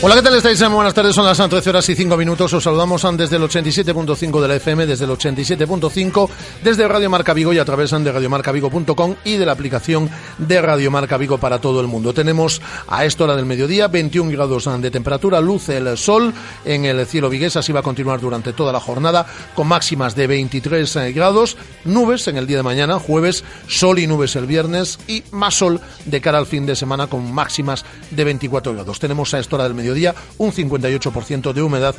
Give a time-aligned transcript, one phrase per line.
[0.00, 0.62] Hola, ¿qué tal estáis?
[0.70, 2.52] Buenas tardes, son las 13 horas y 5 minutos.
[2.52, 6.28] Os saludamos desde el 87.5 de la FM, desde el 87.5,
[6.62, 10.92] desde Radio Marca Vigo y a través de radiomarcavigo.com y de la aplicación de Radio
[10.92, 12.14] Marca Vigo para todo el mundo.
[12.14, 16.32] Tenemos a esta hora del mediodía 21 grados de temperatura, luce el sol
[16.64, 19.26] en el cielo vigués, así va a continuar durante toda la jornada
[19.56, 24.06] con máximas de 23 eh, grados, nubes en el día de mañana, jueves, sol y
[24.06, 28.22] nubes el viernes y más sol de cara al fin de semana con máximas de
[28.22, 29.00] 24 grados.
[29.00, 31.94] Tenemos a esta hora del mediodía día un 58% de humedad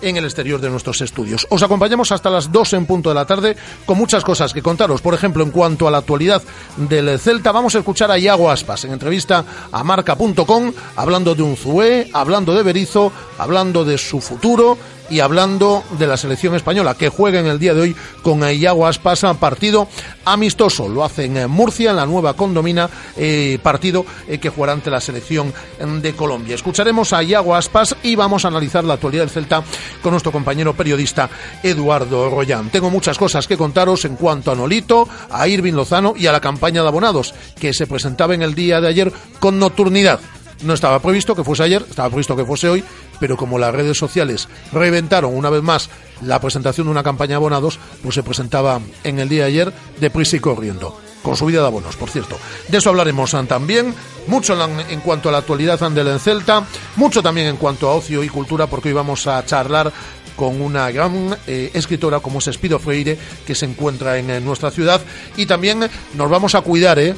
[0.00, 1.46] en el exterior de nuestros estudios.
[1.50, 5.00] Os acompañamos hasta las 2 en punto de la tarde con muchas cosas que contaros.
[5.00, 6.42] Por ejemplo, en cuanto a la actualidad
[6.76, 11.56] del Celta, vamos a escuchar a Iago Aspas en entrevista a marca.com, hablando de un
[11.56, 14.78] Zue, hablando de Berizo, hablando de su futuro
[15.10, 18.86] y hablando de la selección española que juega en el día de hoy con Iago
[18.86, 19.88] Aspas, partido
[20.24, 20.88] amistoso.
[20.88, 25.00] Lo hace en Murcia, en la nueva condomina, eh, partido eh, que jugará ante la
[25.00, 26.54] selección de Colombia.
[26.54, 29.62] Escucharemos a Iago Aspas y vamos a analizar la actualidad del Celta
[30.02, 31.28] con nuestro compañero periodista
[31.62, 32.70] Eduardo Royán.
[32.70, 36.40] Tengo muchas cosas que contaros en cuanto a Nolito, a Irving Lozano y a la
[36.40, 40.20] campaña de abonados que se presentaba en el día de ayer con nocturnidad.
[40.62, 42.84] No estaba previsto que fuese ayer, estaba previsto que fuese hoy,
[43.20, 45.90] pero como las redes sociales reventaron una vez más
[46.22, 49.72] la presentación de una campaña de abonados, pues se presentaba en el día de ayer
[50.00, 52.36] deprisa y corriendo con subida de abonos, por cierto.
[52.68, 53.94] De eso hablaremos también,
[54.28, 56.64] mucho en cuanto a la actualidad del Celta,
[56.96, 59.90] mucho también en cuanto a ocio y cultura, porque hoy vamos a charlar
[60.36, 65.00] con una gran eh, escritora como es Espido Freire, que se encuentra en, nuestra ciudad,
[65.36, 67.14] y también nos vamos a cuidar, ¿eh?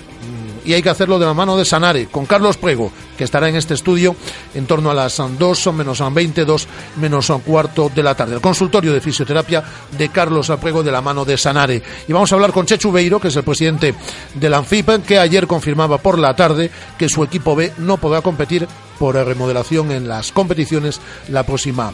[0.66, 3.56] Y hay que hacerlo de la mano de Sanare, con Carlos Prego, que estará en
[3.56, 4.16] este estudio
[4.54, 8.34] en torno a las 2 menos 20, 2 menos cuarto de la tarde.
[8.34, 9.62] El consultorio de fisioterapia
[9.96, 11.82] de Carlos Prego de la mano de Sanare.
[12.08, 13.94] Y vamos a hablar con Chechu Beiro, que es el presidente
[14.34, 18.20] de la ANFIP, que ayer confirmaba por la tarde que su equipo B no podrá
[18.20, 18.66] competir
[18.98, 21.92] por remodelación en las competiciones la próxima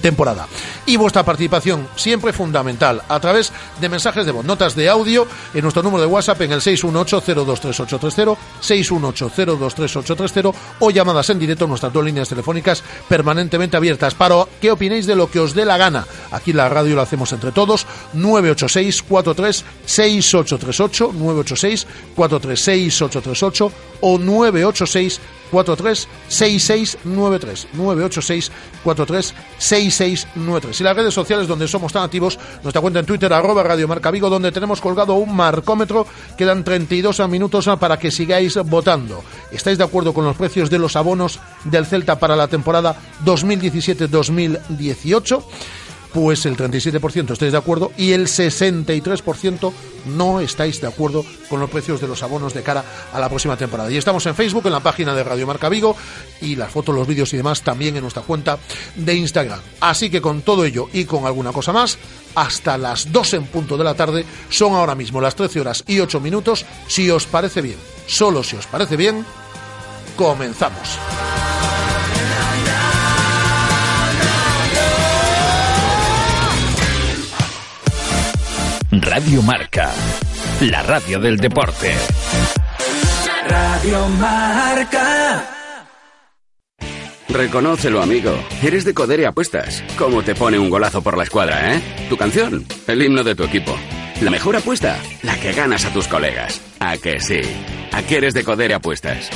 [0.00, 0.46] temporada.
[0.86, 5.62] Y vuestra participación siempre fundamental a través de mensajes de voz, notas de audio en
[5.62, 12.04] nuestro número de WhatsApp en el 618-023830, 618-023830 o llamadas en directo en nuestras dos
[12.04, 16.06] líneas telefónicas permanentemente abiertas para que opinéis de lo que os dé la gana.
[16.30, 25.20] Aquí la radio lo hacemos entre todos, 986 43 6838, 986 43 6838 o 986
[25.52, 28.50] 43 6693 986
[28.82, 33.62] 43 6693 y las redes sociales donde somos tan activos nuestra cuenta en Twitter arroba
[33.62, 39.22] Radio Marca Vigo donde tenemos colgado un marcómetro quedan 32 minutos para que sigáis votando
[39.50, 45.44] ¿estáis de acuerdo con los precios de los abonos del Celta para la temporada 2017-2018?
[46.12, 49.72] Pues el 37% estáis de acuerdo y el 63%
[50.06, 53.56] no estáis de acuerdo con los precios de los abonos de cara a la próxima
[53.56, 53.90] temporada.
[53.90, 55.96] Y estamos en Facebook, en la página de Radio Marca Vigo
[56.40, 58.58] y las fotos, los vídeos y demás también en nuestra cuenta
[58.96, 59.60] de Instagram.
[59.80, 61.98] Así que con todo ello y con alguna cosa más,
[62.34, 66.00] hasta las 2 en punto de la tarde, son ahora mismo las 13 horas y
[66.00, 66.64] 8 minutos.
[66.86, 67.76] Si os parece bien,
[68.06, 69.24] solo si os parece bien,
[70.16, 70.98] comenzamos.
[79.00, 79.90] Radio Marca,
[80.60, 81.94] la radio del deporte.
[83.48, 85.44] Radio Marca.
[87.26, 88.34] Reconócelo, amigo.
[88.62, 89.82] Eres de Codere Apuestas.
[89.96, 91.80] ¿Cómo te pone un golazo por la escuadra, eh?
[92.10, 93.74] Tu canción, el himno de tu equipo.
[94.20, 96.60] La mejor apuesta, la que ganas a tus colegas.
[96.78, 97.40] ¿A que sí?
[97.92, 99.30] ¿A qué eres de Codere Apuestas?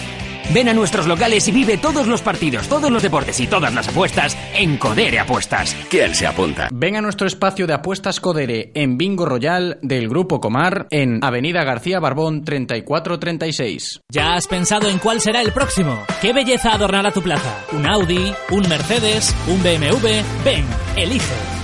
[0.55, 3.89] Ven a nuestros locales y vive todos los partidos, todos los deportes y todas las
[3.89, 5.77] apuestas en Codere Apuestas.
[5.91, 6.69] ¿Quién se apunta?
[6.73, 11.65] Ven a nuestro espacio de apuestas Codere en Bingo Royal del Grupo Comar en Avenida
[11.65, 14.03] García Barbón 3436.
[14.11, 16.05] ¿Ya has pensado en cuál será el próximo?
[16.21, 17.65] ¿Qué belleza adornará tu plaza?
[17.73, 18.33] ¿Un Audi?
[18.51, 19.35] ¿Un Mercedes?
[19.49, 20.23] ¿Un BMW?
[20.45, 20.65] Ven,
[20.97, 21.56] elige.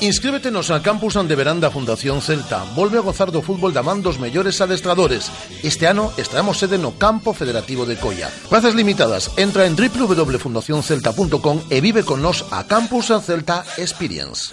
[0.00, 2.64] Inscríbete nos al campus de veranda Fundación Celta.
[2.76, 4.20] Volve a gozar do fútbol da man dos
[4.60, 5.32] adestradores.
[5.64, 8.28] Este ano estaremos sede no Campo Federativo de Coia.
[8.52, 9.32] Plazas limitadas.
[9.40, 14.52] Entra en www.fundacioncelta.com e vive con nos a Campus Celta Experience.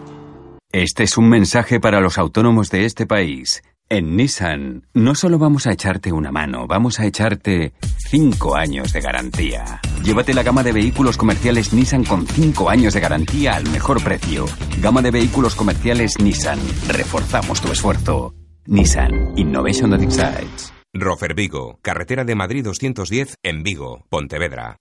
[0.73, 3.61] Este es un mensaje para los autónomos de este país.
[3.89, 7.73] En Nissan no solo vamos a echarte una mano, vamos a echarte
[8.09, 9.81] 5 años de garantía.
[10.01, 14.45] Llévate la gama de vehículos comerciales Nissan con 5 años de garantía al mejor precio.
[14.81, 16.59] Gama de vehículos comerciales Nissan.
[16.87, 18.33] Reforzamos tu esfuerzo.
[18.65, 20.71] Nissan Innovation that excites.
[20.93, 24.77] Rofer Vigo, carretera de Madrid 210 en Vigo, Pontevedra.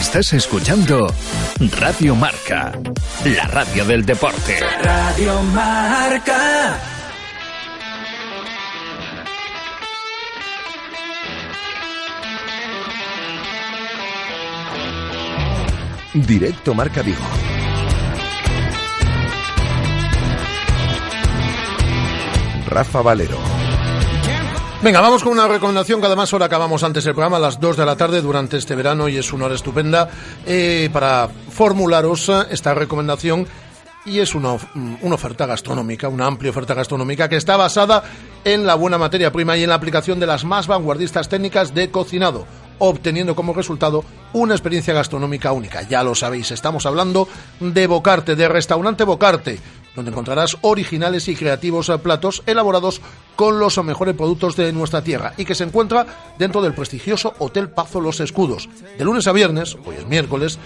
[0.00, 1.14] Estás escuchando
[1.78, 2.72] Radio Marca,
[3.22, 4.58] la radio del deporte.
[4.82, 6.80] Radio Marca.
[16.14, 17.20] Directo Marca Vigo.
[22.66, 23.59] Rafa Valero.
[24.82, 27.76] Venga, vamos con una recomendación que además ahora acabamos antes del programa a las 2
[27.76, 30.08] de la tarde durante este verano y es una hora estupenda
[30.46, 33.46] eh, para formularos esta recomendación
[34.06, 34.56] y es una,
[35.02, 38.04] una, oferta gastronómica, una amplia oferta gastronómica que está basada
[38.42, 41.90] en la buena materia prima y en la aplicación de las más vanguardistas técnicas de
[41.90, 42.46] cocinado,
[42.78, 45.82] obteniendo como resultado una experiencia gastronómica única.
[45.82, 47.28] Ya lo sabéis, estamos hablando
[47.60, 49.58] de Bocarte, de Restaurante Bocarte
[49.94, 53.00] donde encontrarás originales y creativos platos elaborados
[53.36, 56.06] con los mejores productos de nuestra tierra y que se encuentra
[56.38, 58.68] dentro del prestigioso Hotel Pazo Los Escudos.
[58.98, 60.58] De lunes a viernes, hoy es miércoles,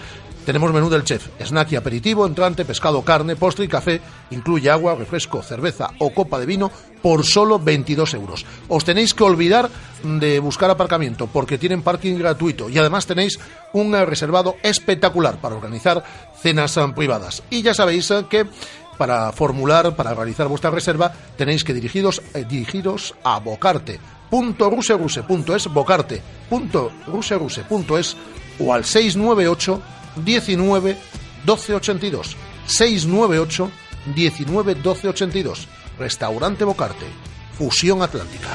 [0.45, 3.99] tenemos menú del chef, snack y aperitivo, entrante, pescado, carne, postre y café,
[4.29, 8.45] incluye agua, refresco, cerveza o copa de vino por solo 22 euros.
[8.67, 9.69] Os tenéis que olvidar
[10.03, 13.39] de buscar aparcamiento porque tienen parking gratuito y además tenéis
[13.73, 16.03] un reservado espectacular para organizar
[16.41, 17.41] cenas privadas.
[17.49, 18.45] Y ya sabéis que
[18.97, 28.17] para formular, para realizar vuestra reserva, tenéis que dirigiros, eh, dirigiros a bocarte.ruseruse.es, bocarte.ruseruse.es
[28.59, 29.81] o al 698
[30.23, 30.97] 19
[31.45, 32.37] 12 82.
[32.65, 33.71] 698
[34.15, 35.67] 19 12 82.
[35.97, 37.05] Restaurante Bocarte.
[37.57, 38.49] Fusión Atlántica.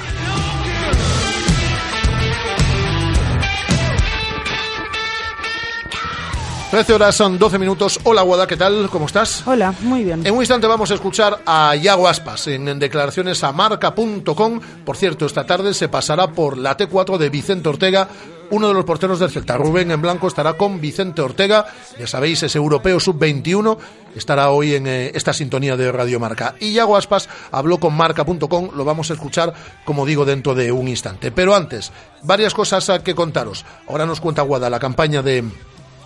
[6.71, 7.99] 13 horas son 12 minutos.
[8.05, 8.89] Hola, Guada, ¿qué tal?
[8.91, 9.45] ¿Cómo estás?
[9.45, 10.25] Hola, muy bien.
[10.25, 14.61] En un instante vamos a escuchar a Iago Aspas en, en declaraciones a marca.com.
[14.85, 18.07] Por cierto, esta tarde se pasará por la T4 de Vicente Ortega,
[18.51, 19.57] uno de los porteros del Celta.
[19.57, 21.67] Rubén en blanco estará con Vicente Ortega,
[21.99, 23.77] ya sabéis, es europeo sub-21,
[24.15, 26.55] estará hoy en eh, esta sintonía de Radio Marca.
[26.61, 30.87] Y Iago Aspas habló con marca.com, lo vamos a escuchar, como digo, dentro de un
[30.87, 31.33] instante.
[31.33, 31.91] Pero antes,
[32.23, 33.65] varias cosas a que contaros.
[33.89, 35.45] Ahora nos cuenta Guada la campaña de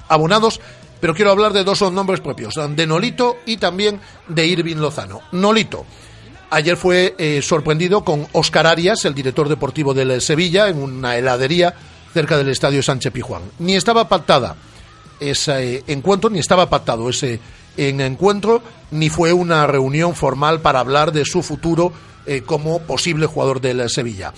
[0.08, 0.60] abonados,
[1.00, 5.20] pero quiero hablar de dos nombres propios, de Nolito y también de Irving Lozano.
[5.32, 5.84] Nolito.
[6.50, 11.74] Ayer fue eh, sorprendido con Oscar Arias, el director deportivo del Sevilla, en una heladería
[12.12, 13.42] cerca del estadio Sánchez Pijuán.
[13.58, 14.54] Ni estaba pactada
[15.18, 17.40] ese encuentro, ni estaba pactado ese
[17.76, 21.92] encuentro, ni fue una reunión formal para hablar de su futuro
[22.26, 24.32] eh, como posible jugador del Sevilla.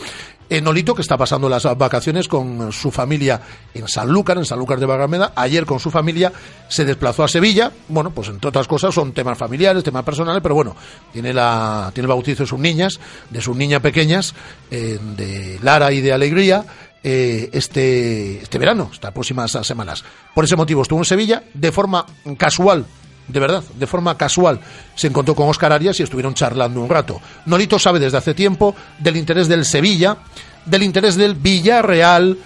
[0.63, 3.41] Nolito, que está pasando las vacaciones con su familia
[3.75, 5.33] en Sanlúcar, en Sanlúcar de Barrameda.
[5.35, 6.33] Ayer con su familia
[6.69, 7.73] se desplazó a Sevilla.
[7.89, 10.77] Bueno, pues entre otras cosas son temas familiares, temas personales, pero bueno,
[11.13, 13.01] tiene, la, tiene el bautizo de sus niñas,
[13.31, 14.35] de sus niñas pequeñas,
[14.71, 16.65] eh, de Lara y de Alegría.
[17.09, 20.03] Eh, este, este verano, estas próximas semanas.
[20.35, 22.05] Por ese motivo estuvo en Sevilla, de forma
[22.37, 22.85] casual
[23.29, 24.61] de verdad, de forma casual,
[24.95, 27.21] se encontró con Oscar Arias y estuvieron charlando un rato.
[27.47, 30.19] Nolito sabe desde hace tiempo del interés del Sevilla,
[30.65, 32.39] del interés del Villarreal,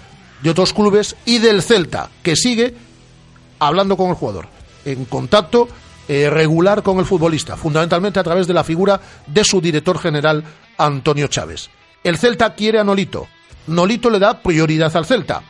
[0.43, 2.75] de otros clubes y del Celta, que sigue
[3.59, 4.49] hablando con el jugador,
[4.85, 5.69] en contacto
[6.09, 10.43] eh, regular con el futbolista, fundamentalmente a través de la figura de su director general,
[10.79, 11.71] Antonio Chávez.
[12.03, 13.29] El Celta quiere a Nolito.
[13.67, 15.43] Nolito le da prioridad al Celta.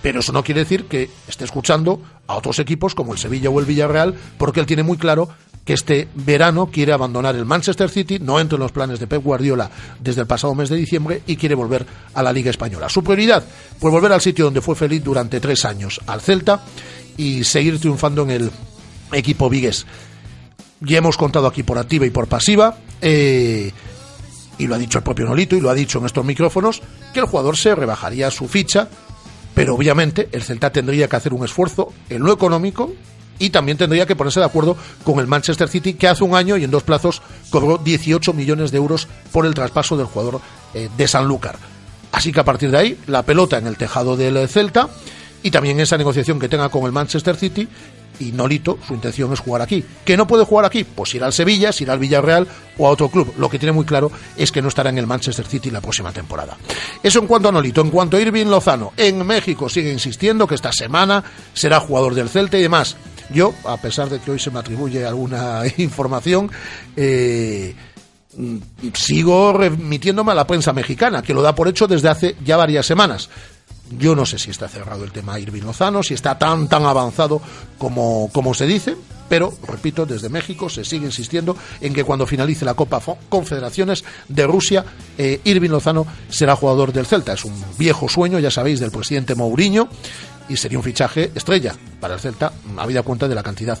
[0.00, 2.02] Pero eso no quiere decir que esté escuchando
[2.32, 5.28] a otros equipos como el Sevilla o el Villarreal, porque él tiene muy claro
[5.64, 9.22] que este verano quiere abandonar el Manchester City, no entra en los planes de Pep
[9.22, 9.70] Guardiola
[10.00, 12.88] desde el pasado mes de diciembre y quiere volver a la Liga Española.
[12.88, 13.44] Su prioridad,
[13.78, 16.64] pues volver al sitio donde fue feliz durante tres años, al Celta,
[17.16, 18.50] y seguir triunfando en el
[19.12, 19.86] equipo vigués.
[20.80, 23.70] Ya hemos contado aquí por activa y por pasiva, eh,
[24.58, 26.82] y lo ha dicho el propio Nolito y lo ha dicho en estos micrófonos,
[27.14, 28.88] que el jugador se rebajaría su ficha
[29.62, 32.92] pero obviamente el Celta tendría que hacer un esfuerzo en lo económico
[33.38, 36.56] y también tendría que ponerse de acuerdo con el Manchester City, que hace un año
[36.56, 40.40] y en dos plazos cobró 18 millones de euros por el traspaso del jugador
[40.74, 41.58] eh, de Sanlúcar.
[42.10, 44.88] Así que a partir de ahí, la pelota en el tejado del Celta
[45.44, 47.68] y también esa negociación que tenga con el Manchester City
[48.18, 49.84] y Nolito, su intención es jugar aquí.
[50.04, 50.84] ¿Que no puede jugar aquí?
[50.84, 52.46] Pues ir al Sevilla, ir al Villarreal
[52.78, 53.34] o a otro club.
[53.38, 56.12] Lo que tiene muy claro es que no estará en el Manchester City la próxima
[56.12, 56.56] temporada.
[57.02, 57.80] Eso en cuanto a Nolito.
[57.80, 62.28] En cuanto a Irving Lozano, en México sigue insistiendo que esta semana será jugador del
[62.28, 62.96] Celta y demás.
[63.30, 66.50] Yo, a pesar de que hoy se me atribuye alguna información,
[66.96, 67.74] eh,
[68.94, 72.86] sigo remitiéndome a la prensa mexicana, que lo da por hecho desde hace ya varias
[72.86, 73.28] semanas.
[73.98, 77.40] Yo no sé si está cerrado el tema Irving Lozano, si está tan tan avanzado
[77.78, 78.96] como, como se dice,
[79.28, 84.46] pero repito, desde México se sigue insistiendo en que cuando finalice la Copa Confederaciones de
[84.46, 84.84] Rusia,
[85.16, 87.32] eh, Irving Lozano será jugador del Celta.
[87.32, 89.88] Es un viejo sueño, ya sabéis, del presidente Mourinho
[90.48, 93.78] y sería un fichaje estrella para el Celta, habida cuenta de la cantidad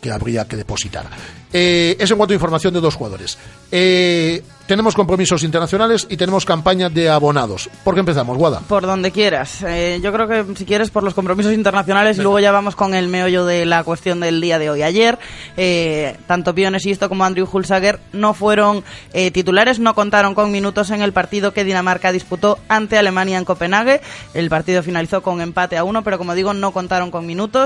[0.00, 1.06] que habría que depositar.
[1.52, 3.36] Eh, eso en cuanto a información de dos jugadores.
[3.72, 7.68] Eh, tenemos compromisos internacionales y tenemos campaña de abonados.
[7.84, 8.60] ¿Por qué empezamos, Guada?
[8.60, 9.62] Por donde quieras.
[9.62, 12.94] Eh, yo creo que si quieres por los compromisos internacionales y luego ya vamos con
[12.94, 14.82] el meollo de la cuestión del día de hoy.
[14.82, 15.18] Ayer,
[15.56, 20.90] eh, tanto Pio Sisto como Andrew Hulsager no fueron eh, titulares, no contaron con minutos
[20.90, 24.00] en el partido que Dinamarca disputó ante Alemania en Copenhague.
[24.32, 27.63] El partido finalizó con empate a uno, pero como digo, no contaron con minutos.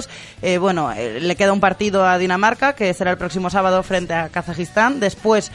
[0.60, 5.00] Bueno, le queda un partido a Dinamarca, que será el próximo sábado frente a Kazajistán.
[5.00, 5.50] Después,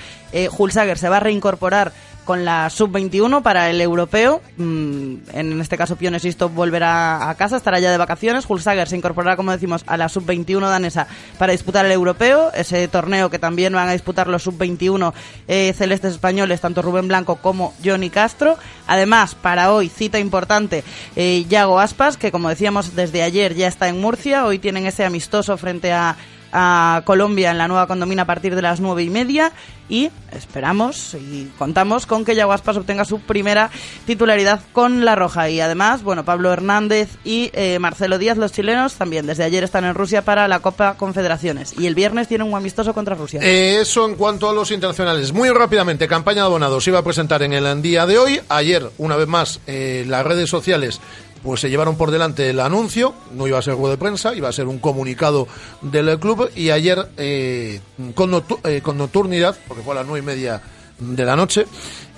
[0.57, 1.91] Hulsager se va a incorporar
[2.24, 4.42] con la sub-21 para el europeo.
[4.58, 8.46] Mm, en este caso, Pionesisto volverá a casa, estará ya de vacaciones.
[8.48, 13.30] Hulsager se incorporará, como decimos, a la sub-21 danesa para disputar el europeo, ese torneo
[13.30, 15.13] que también van a disputar los sub-21
[15.48, 18.58] eh, celestes españoles, tanto Rubén Blanco como Johnny Castro.
[18.88, 20.84] Además, para hoy, cita importante,
[21.15, 24.46] eh, Yago Aspas, que como decíamos desde ayer ya está en Murcia.
[24.46, 26.15] Hoy tienen ese amistoso frente a
[26.53, 29.51] a Colombia en la nueva condomina a partir de las nueve y media
[29.89, 33.69] y esperamos y contamos con que Yaguaspas obtenga su primera
[34.05, 38.93] titularidad con la Roja y además, bueno, Pablo Hernández y eh, Marcelo Díaz, los chilenos,
[38.93, 42.55] también desde ayer están en Rusia para la Copa Confederaciones y el viernes tienen un
[42.55, 43.41] amistoso contra Rusia.
[43.43, 45.33] Eh, eso en cuanto a los internacionales.
[45.33, 48.39] Muy rápidamente, campaña de abonados iba a presentar en el día de hoy.
[48.50, 51.01] Ayer, una vez más, eh, las redes sociales
[51.43, 54.50] pues se llevaron por delante el anuncio, no iba a ser rueda de prensa, iba
[54.50, 55.47] a ser un comunicado
[55.81, 57.81] del club y ayer eh,
[58.15, 60.62] con, eh, con nocturnidad, porque fue a las nueve y media
[61.00, 61.65] de la noche,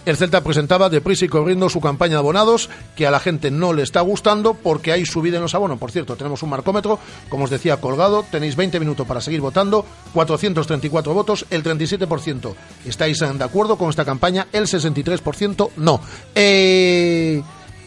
[0.06, 3.74] el Celta presentaba deprisa y corriendo su campaña de abonados, que a la gente no
[3.74, 5.80] le está gustando porque hay subida en los abonos.
[5.80, 8.24] Por cierto, tenemos un marcómetro, como os decía, colgado.
[8.30, 9.84] Tenéis 20 minutos para seguir votando.
[10.14, 12.54] 434 votos, el 37%
[12.86, 16.00] estáis de acuerdo con esta campaña, el 63% no.
[16.36, 17.42] Eh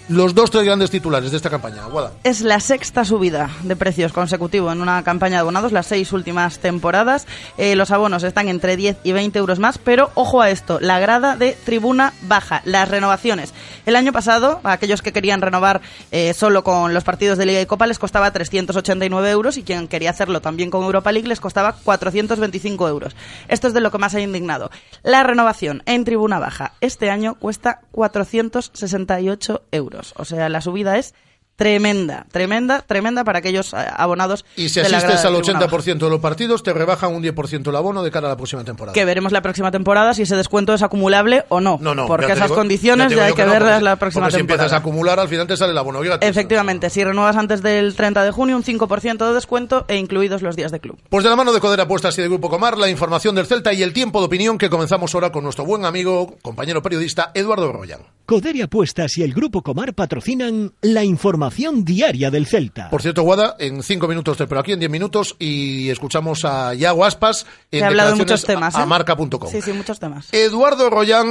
[0.08, 1.84] los dos tres grandes titulares de esta campaña.
[1.86, 2.12] Guada.
[2.24, 6.58] Es la sexta subida de precios consecutivo en una campaña de abonados, las seis últimas
[6.58, 7.26] temporadas.
[7.58, 10.98] Eh, los abonos están entre 10 y 20 euros más, pero ojo a esto, la
[10.98, 13.52] grada de tribuna baja, las renovaciones.
[13.86, 17.60] El año pasado, a aquellos que querían renovar eh, solo con los partidos de Liga
[17.60, 21.40] y Copa les costaba 389 euros y quien quería hacerlo también con Europa League les
[21.40, 23.14] costaba 425 euros.
[23.48, 24.70] Esto es de lo que más ha indignado.
[25.02, 29.97] La renovación en tribuna baja este año cuesta 468 euros.
[30.16, 31.14] O sea, la subida es
[31.58, 34.44] tremenda, tremenda, tremenda para aquellos eh, abonados.
[34.54, 38.12] Y si asistes al 80% de los partidos, te rebajan un 10% el abono de
[38.12, 38.94] cara a la próxima temporada.
[38.94, 41.76] Que veremos la próxima temporada si ese descuento es acumulable o no.
[41.80, 42.06] No, no.
[42.06, 44.38] Porque esas condiciones ya, hay que, verlas la próxima temporada.
[44.38, 46.28] si empiezas a acumular, al final te sale el abono gratis.
[46.28, 50.54] Efectivamente, si renuevas antes del 30 de junio, un 5% de descuento e incluidos los
[50.54, 50.96] días de club.
[51.08, 53.72] Pues de la mano de Codera Apuestas y de Grupo Comar, la información del Celta
[53.72, 57.72] y el tiempo de opinión que comenzamos ahora con nuestro buen amigo, compañero periodista, Eduardo
[57.72, 58.02] Royan.
[58.26, 62.90] Codere Apuestas y el Grupo Comar patrocinan la información información diaria del Celta.
[62.90, 66.74] Por cierto, Guada, en cinco minutos te pero aquí en diez minutos y escuchamos a
[66.74, 68.82] Yago Aspas en He hablado de muchos declaraciones temas, a, ¿eh?
[68.82, 69.50] a marca.com.
[69.50, 70.28] Sí, sí, muchos temas.
[70.32, 71.30] Eduardo Royan,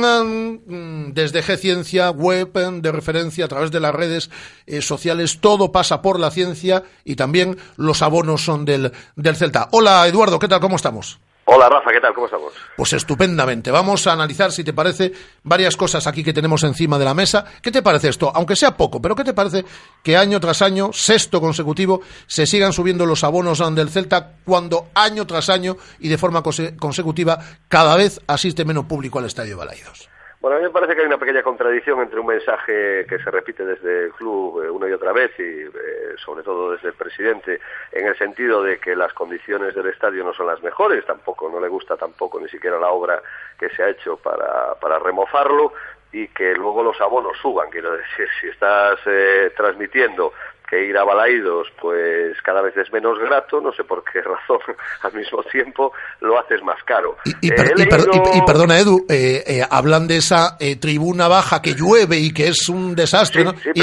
[0.65, 4.29] mm, desde G Ciencia, web eh, de referencia a través de las redes
[4.65, 9.69] eh, sociales, todo pasa por la ciencia y también los abonos son del, del Celta.
[9.71, 10.59] Hola Eduardo, ¿qué tal?
[10.59, 11.19] ¿Cómo estamos?
[11.49, 12.13] Hola Rafa, ¿qué tal?
[12.13, 12.51] ¿Cómo estamos?
[12.75, 13.71] Pues estupendamente.
[13.71, 15.13] Vamos a analizar, si te parece,
[15.43, 17.45] varias cosas aquí que tenemos encima de la mesa.
[17.61, 18.29] ¿Qué te parece esto?
[18.35, 19.63] Aunque sea poco, pero ¿qué te parece
[20.03, 25.25] que año tras año, sexto consecutivo, se sigan subiendo los abonos del Celta cuando año
[25.25, 27.39] tras año y de forma conse- consecutiva
[27.69, 30.09] cada vez asiste menos público al Estadio de Balaidos?
[30.47, 33.29] Bueno, a mí me parece que hay una pequeña contradicción entre un mensaje que se
[33.31, 36.93] repite desde el club eh, una y otra vez y eh, sobre todo desde el
[36.93, 37.59] presidente
[37.91, 41.59] en el sentido de que las condiciones del estadio no son las mejores, tampoco no
[41.59, 43.21] le gusta tampoco ni siquiera la obra
[43.59, 45.73] que se ha hecho para, para remofarlo
[46.13, 47.69] y que luego los abonos suban.
[47.69, 50.31] Quiero decir, si estás eh, transmitiendo
[50.69, 54.59] que ir a Balaidos pues cada vez es menos grato, no sé por qué razón,
[55.03, 57.17] al mismo tiempo lo haces más caro.
[57.41, 60.75] Y, per- y per- y- leído- y perdona, Edu, eh, eh, hablan de esa eh,
[60.75, 63.51] tribuna baja que llueve y que es un desastre, ¿no?
[63.53, 63.81] sí, Y-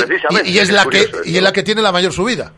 [0.58, 2.52] es la que y es la que tiene la mayor subida.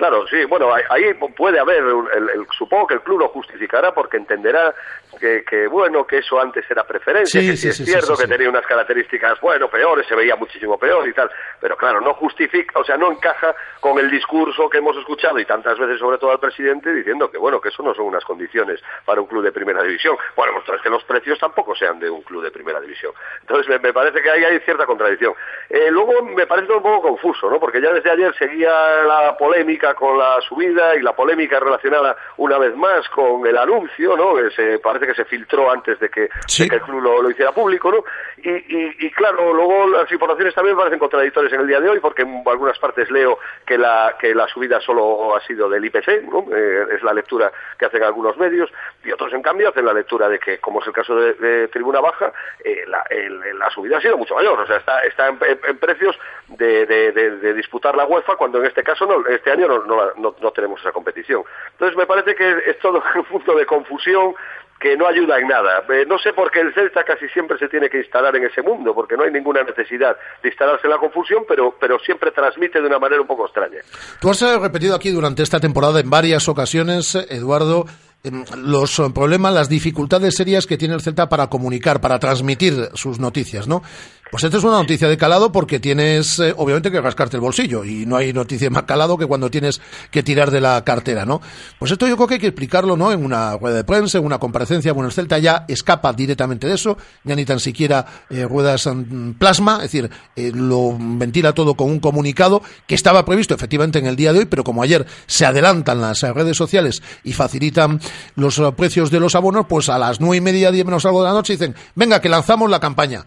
[0.00, 4.16] Claro, sí, bueno, ahí, puede haber, el- el- supongo que el club lo justificará porque
[4.16, 4.74] entenderá
[5.20, 8.26] que, que, bueno, que eso antes era preferencia, Sí, que sí, sí, es cierto que
[8.26, 11.30] tenía unas características, bueno, peores, se veía muchísimo peor y tal,
[11.60, 15.44] pero claro, no justifica, o sea, no encaja con el discurso que hemos escuchado y
[15.44, 18.80] tantas veces sobre todo al presidente diciendo que, bueno, que eso no son unas condiciones
[19.04, 20.16] para un club de primera división.
[20.34, 23.12] Bueno, pues es que los precios tampoco sean de un club de primera división.
[23.42, 25.34] Entonces, me, me parece que ahí hay cierta contradicción.
[25.68, 27.60] Eh, luego, me parece un poco confuso, ¿no?
[27.60, 28.70] Porque ya desde ayer seguía
[29.02, 34.16] la polémica con la subida y la polémica relacionada una vez más con el anuncio,
[34.16, 34.34] ¿no?
[34.34, 36.28] Que se, parece que se filtró antes de que, de
[36.70, 38.04] que el club lo, lo hiciera público, ¿no?
[38.38, 42.00] Y, y- y claro, luego las informaciones también parecen contradictorias en el día de hoy
[42.00, 46.24] porque en algunas partes leo que la, que la subida solo ha sido del IPC,
[46.30, 46.46] ¿no?
[46.54, 48.70] Eh, es la lectura que hacen algunos medios
[49.04, 52.00] y otros en cambio hacen la lectura de que, como es el caso de, Tribuna
[52.00, 52.32] Baja,
[52.64, 56.18] eh, la, subida ha sido mucho mayor, o sea, está, está en, en- en precios
[56.48, 60.36] de, de- disputar la UEFA cuando en este caso, no, este año no, no no-
[60.40, 61.42] no tenemos esa competición.
[61.72, 64.34] Entonces me parece que es todo un punto de confusión
[64.78, 65.84] que no ayuda en nada.
[65.90, 68.62] Eh, no sé por qué el Celta casi siempre se tiene que instalar en ese
[68.62, 72.80] mundo, porque no hay ninguna necesidad de instalarse en la confusión, pero, pero siempre transmite
[72.80, 73.80] de una manera un poco extraña.
[74.22, 77.84] Tú has eh, repetido aquí durante esta temporada en varias ocasiones, Eduardo,
[78.22, 83.18] los eh, problemas, las dificultades serias que tiene el Celta para comunicar, para transmitir sus
[83.18, 83.82] noticias, ¿no?
[84.30, 87.84] Pues esta es una noticia de calado porque tienes, eh, obviamente, que rascarte el bolsillo
[87.84, 91.40] y no hay noticia más calado que cuando tienes que tirar de la cartera, ¿no?
[91.78, 93.10] Pues esto yo creo que hay que explicarlo, ¿no?
[93.12, 94.92] En una rueda de prensa, en una comparecencia.
[94.92, 99.32] Bueno, el Celta ya escapa directamente de eso, ya ni tan siquiera eh, ruedas mm,
[99.32, 104.06] plasma, es decir, eh, lo ventila todo con un comunicado que estaba previsto efectivamente en
[104.06, 108.00] el día de hoy, pero como ayer se adelantan las eh, redes sociales y facilitan
[108.36, 111.22] los eh, precios de los abonos, pues a las nueve y media, diez menos algo
[111.22, 113.24] de la noche dicen, venga, que lanzamos la campaña.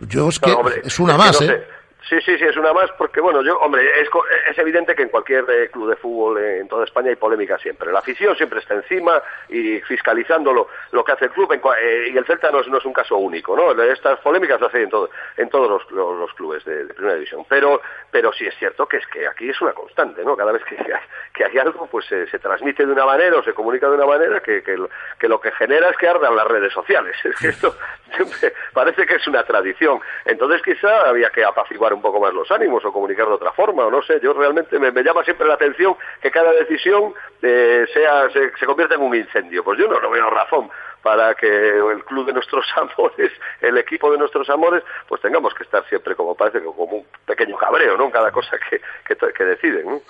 [0.00, 1.50] Yo es que hombre, es una es más, no ¿eh?
[1.50, 1.73] sé.
[2.08, 5.44] Sí, sí, sí, es una más porque, bueno, yo, hombre, es, evidente que en cualquier
[5.48, 7.90] eh, club de fútbol eh, en toda España hay polémica siempre.
[7.90, 12.16] La afición siempre está encima y fiscalizando lo, lo que hace el club eh, y
[12.16, 13.72] el Celta no es, un caso único, ¿no?
[13.84, 17.46] Estas polémicas las hay en, todo, en todos los, clubes de, primera división.
[17.48, 20.36] Pero, pero sí es cierto que es que aquí es una constante, ¿no?
[20.36, 21.00] Cada vez que hay,
[21.32, 24.40] que hay algo, pues se transmite de una manera o se comunica de una manera
[24.40, 24.76] que, que,
[25.18, 27.16] que lo que genera es que ardan las redes sociales.
[27.24, 27.74] Es que esto
[28.14, 30.00] siempre parece que es una tradición.
[30.24, 33.86] Entonces quizá había que apaciguar un poco más los ánimos o comunicar de otra forma,
[33.86, 34.20] o no sé.
[34.22, 38.94] Yo realmente me, me llama siempre la atención que cada decisión eh, sea se, convierta
[38.94, 39.64] en un incendio.
[39.64, 40.70] Pues yo no, no veo razón
[41.02, 45.64] para que el club de nuestros amores, el equipo de nuestros amores, pues tengamos que
[45.64, 48.04] estar siempre como parece como un pequeño cabreo, ¿no?
[48.06, 50.00] En cada cosa que, que, deciden.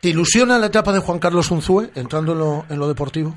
[0.00, 3.34] ¿Te ilusiona la etapa de Juan Carlos Unzúe entrando en lo, en lo deportivo?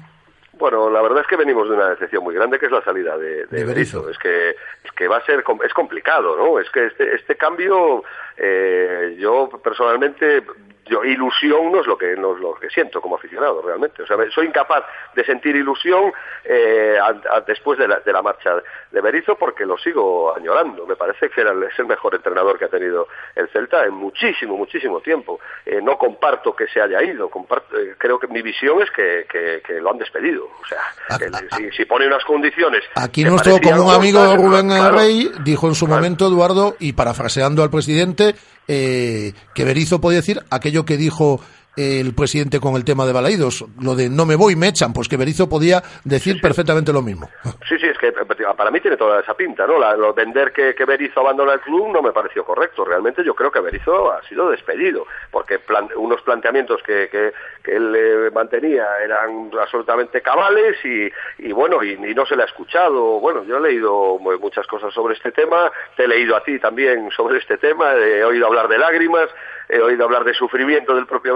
[0.57, 3.17] Bueno, la verdad es que venimos de una decepción muy grande que es la salida
[3.17, 4.09] de, de De Berizzo.
[4.09, 6.59] Es que es que va a ser es complicado, ¿no?
[6.59, 8.03] Es que este, este cambio
[8.37, 10.43] eh, yo personalmente
[10.87, 14.03] yo ilusión no es lo que no es lo que siento como aficionado realmente.
[14.03, 14.83] O sea, soy incapaz
[15.15, 16.11] de sentir ilusión
[16.43, 18.51] eh, a- a- después de la, de la marcha
[18.91, 20.85] de Berizzo porque lo sigo añorando.
[20.85, 25.01] Me parece que es el mejor entrenador que ha tenido el Celta en muchísimo muchísimo
[25.01, 25.39] tiempo.
[25.65, 27.29] Eh, no comparto que se haya ido.
[27.29, 30.45] Comparto, eh, creo que mi visión es que, que- que lo han despedido.
[30.45, 34.67] O sea, que le- si, si pone unas condiciones Aquí que nuestro común amigo Rubén
[34.69, 38.35] claro, Rey dijo en su momento, Eduardo, y parafraseando al presidente,
[38.67, 41.39] eh, que Berizzo podía decir aquello que dijo
[41.75, 45.07] el presidente con el tema de Balaídos, lo de no me voy, me echan, pues
[45.07, 47.29] que Berizzo podía decir perfectamente lo mismo.
[47.67, 49.77] Sí, sí, es que para mí tiene toda esa pinta, ¿no?
[49.77, 52.85] La, lo vender que, que Berizzo abandona el club no me pareció correcto.
[52.85, 55.59] Realmente yo creo que Berizzo ha sido despedido, porque
[55.95, 57.33] unos planteamientos que, que,
[57.65, 63.19] él eh, mantenía eran absolutamente cabales y, y bueno, y, no se le ha escuchado.
[63.19, 67.09] Bueno, yo he leído muchas cosas sobre este tema, te he leído a ti también
[67.11, 69.29] sobre este tema, he oído hablar de lágrimas,
[69.67, 71.33] he oído hablar de sufrimiento del propio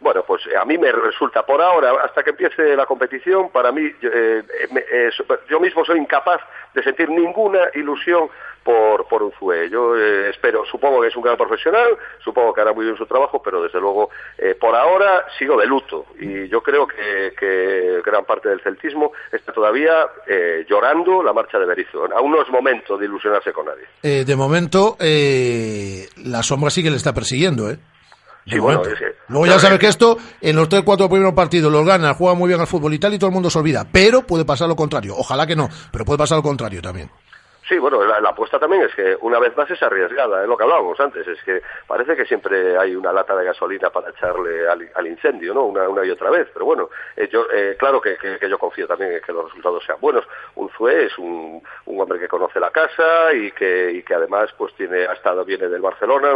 [0.00, 3.82] Bueno, pues a mí me resulta por ahora, hasta que empiece la competición, para mí,
[4.02, 4.42] eh,
[4.90, 5.10] eh,
[5.50, 6.40] yo mismo soy incapaz
[6.74, 8.28] de sentir ninguna ilusión
[8.62, 9.68] por, por Unzué.
[9.70, 13.06] Yo eh, espero, supongo que es un gran profesional, supongo que hará muy bien su
[13.06, 14.10] trabajo, pero desde luego
[14.60, 19.52] por ahora sigo de luto y yo creo que, que gran parte del celtismo está
[19.52, 20.06] todavía
[20.68, 22.06] llorando la marcha de Berizzo.
[22.14, 24.24] Aún no es momento de ilusionarse con nadie.
[24.24, 27.78] de momento, la sombra sí que le está persiguiendo ¿eh?
[29.28, 32.48] Luego ya sabes que esto, en los tres cuatro primeros partidos los gana, juega muy
[32.48, 33.86] bien al fútbol y tal, y todo el mundo se olvida.
[33.90, 35.14] Pero puede pasar lo contrario.
[35.16, 37.10] Ojalá que no, pero puede pasar lo contrario también.
[37.68, 40.62] Sí, bueno, la, apuesta también es que una vez más es arriesgada, es lo que
[40.62, 45.06] hablábamos antes, es que parece que siempre hay una lata de gasolina para echarle al,
[45.06, 45.64] incendio, ¿no?
[45.64, 48.16] Una, una, y otra vez, pero bueno, eh, yo, eh, claro que,
[48.48, 50.24] yo confío también en que los resultados sean buenos.
[50.54, 54.72] Unzué es un, un hombre que conoce la casa y que, y que además pues
[54.74, 56.30] tiene, ha estado, viene del Barcelona,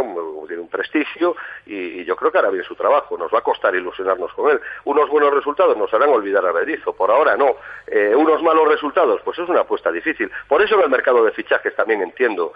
[0.47, 3.73] tiene un prestigio y, yo creo que hará bien su trabajo, nos va a costar
[3.73, 4.59] ilusionarnos con él.
[4.83, 7.55] Unos buenos resultados nos harán olvidar a Berizzo, por ahora no.
[7.87, 10.29] Eh, unos malos resultados, pues es una apuesta difícil.
[10.47, 12.53] Por eso en el mercado de fichajes también entiendo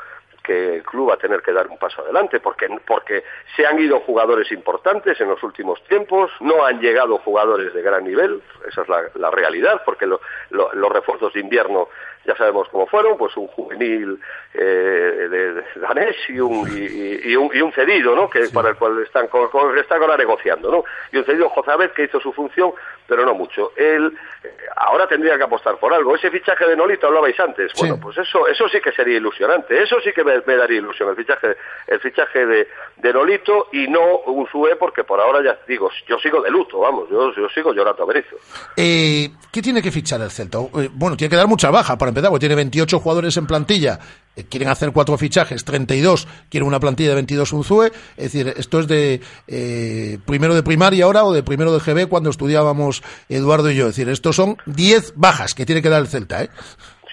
[0.48, 3.24] que el club va a tener que dar un paso adelante porque porque
[3.56, 8.06] se han ido jugadores importantes en los últimos tiempos no han llegado jugadores de gran
[8.06, 11.90] nivel esa es la, realidad porque los refuerzos de invierno
[12.28, 14.20] ya sabemos cómo fueron, pues un juvenil
[14.54, 18.30] eh, de, danés y un, y, un, y un cedido, ¿no?
[18.30, 20.84] Que para el cual están, con, están ahora negociando, ¿no?
[21.14, 22.74] Y un cedido Jozabet que hizo su función,
[23.08, 23.72] pero no mucho.
[23.78, 24.12] Él
[24.44, 26.16] eh, ahora tendría que apostar por algo.
[26.16, 27.72] Ese fichaje de Nolito hablabais antes.
[27.80, 29.82] Bueno, pues eso, eso sí que sería ilusionante.
[29.82, 31.56] Eso sí que me, daría ilusión el fichaje,
[31.88, 36.20] el fichaje de, de Nolito y no un Zue porque por ahora ya digo, yo
[36.20, 38.36] sigo de luto, vamos, yo, yo sigo llorando a Berizzo.
[38.76, 40.60] Eh, ¿Qué tiene que fichar el Celta?
[40.60, 44.00] Eh, bueno, tiene que dar mucha baja para tiene 28 jugadores en plantilla,
[44.36, 48.80] eh, quieren hacer cuatro fichajes, 32, quieren una plantilla de 22 Unzue, es decir, esto
[48.80, 53.72] es de eh, primero de primaria ahora o de primero de GB cuando estudiábamos Eduardo
[53.72, 56.50] y yo, es decir, estos son 10 bajas que tiene que dar el Celta, ¿eh?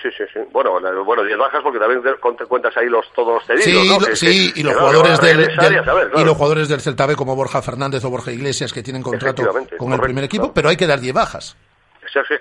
[0.04, 0.40] Sí, sí, sí.
[0.52, 2.02] Bueno, bueno, 10 bajas porque también
[2.46, 5.50] cuentas ahí los todos los cedidos, sí, Sí, y los jugadores del,
[6.14, 9.42] y los jugadores del Celta B como Borja Fernández o Borja Iglesias que tienen contrato
[9.78, 11.56] con el primer equipo, pero hay que dar 10 bajas.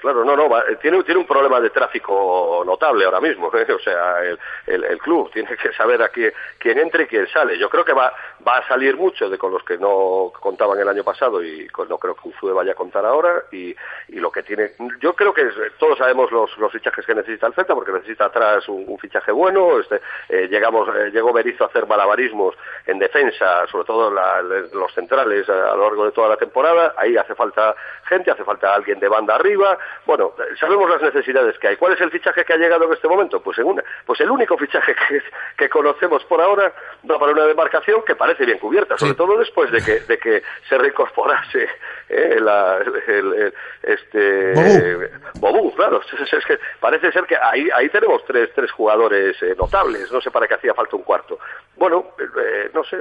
[0.01, 0.49] Claro, no, no,
[0.81, 3.71] tiene, tiene un problema de tráfico notable ahora mismo, ¿eh?
[3.71, 4.37] o sea, el,
[4.83, 6.31] el, club tiene que saber a quién,
[6.63, 7.57] entra y quién sale.
[7.57, 8.13] Yo creo que va,
[8.47, 11.97] va a salir mucho de con los que no contaban el año pasado y no
[11.97, 13.75] creo que Uzue vaya a contar ahora y,
[14.09, 15.43] y lo que tiene, yo creo que
[15.77, 19.79] todos sabemos los, los fichajes que necesita el Celta porque necesita atrás un, fichaje bueno,
[19.79, 22.55] este, eh, llegamos, eh, llegó Berizzo a hacer malabarismos
[22.85, 27.35] en defensa, sobre todo los centrales a, lo largo de toda la temporada, ahí hace
[27.35, 29.62] falta gente, hace falta alguien de banda arriba,
[30.05, 31.77] bueno, sabemos las necesidades que hay.
[31.77, 33.41] ¿Cuál es el fichaje que ha llegado en este momento?
[33.41, 35.21] Pues, en una, pues el único fichaje que,
[35.57, 36.73] que conocemos por ahora
[37.09, 40.43] va para una demarcación que parece bien cubierta, sobre todo después de que, de que
[40.67, 41.69] se reincorporase
[42.09, 46.01] eh, el, este Bobú, claro.
[46.01, 50.11] Es, que parece ser que ahí, ahí tenemos tres, tres jugadores eh, notables.
[50.11, 51.39] No sé para qué hacía falta un cuarto.
[51.75, 52.97] Bueno, eh, no sé,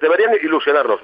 [0.00, 1.00] deberían ilusionarnos.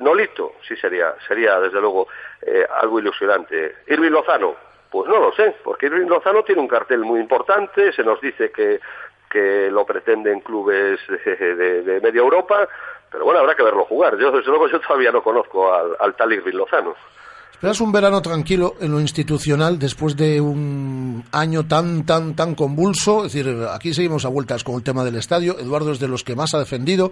[0.00, 2.08] Nolito, sí sería, sería desde luego
[2.42, 3.76] eh, algo ilusionante.
[3.88, 4.54] Irving Lozano,
[4.90, 8.50] pues no lo sé, porque Irving Lozano tiene un cartel muy importante, se nos dice
[8.50, 8.80] que,
[9.30, 12.68] que lo pretenden clubes de, media Europa,
[13.10, 14.16] pero bueno, habrá que verlo jugar.
[14.18, 16.94] Yo, desde luego, yo todavía no conozco al, al tal Irving Lozano.
[17.58, 23.24] ¿Esperas un verano tranquilo en lo institucional después de un año tan, tan, tan convulso?
[23.24, 25.58] Es decir, aquí seguimos a vueltas con el tema del estadio.
[25.58, 27.10] Eduardo es de los que más ha defendido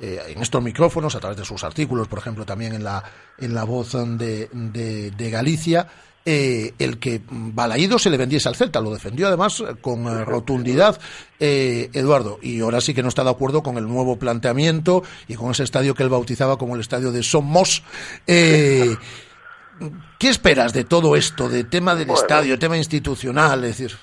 [0.00, 3.02] eh, en estos micrófonos, a través de sus artículos, por ejemplo, también en la,
[3.36, 5.88] en la voz de, de, Galicia,
[6.24, 8.80] eh, el que Balaído se le vendiese al Celta.
[8.80, 11.00] Lo defendió además con eh, rotundidad
[11.40, 12.38] Eduardo.
[12.42, 15.64] Y ahora sí que no está de acuerdo con el nuevo planteamiento y con ese
[15.64, 17.82] estadio que él bautizaba como el estadio de Somos.
[18.26, 23.64] ¿Qué esperas de todo esto, de tema del estadio, tema institucional?
[23.64, 23.98] Es decir.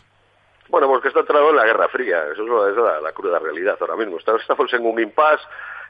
[0.70, 3.96] Bueno, porque está entrado en la Guerra Fría, eso es, la, la, cruda realidad ahora
[3.96, 4.18] mismo.
[4.18, 5.44] Estamos en un impasse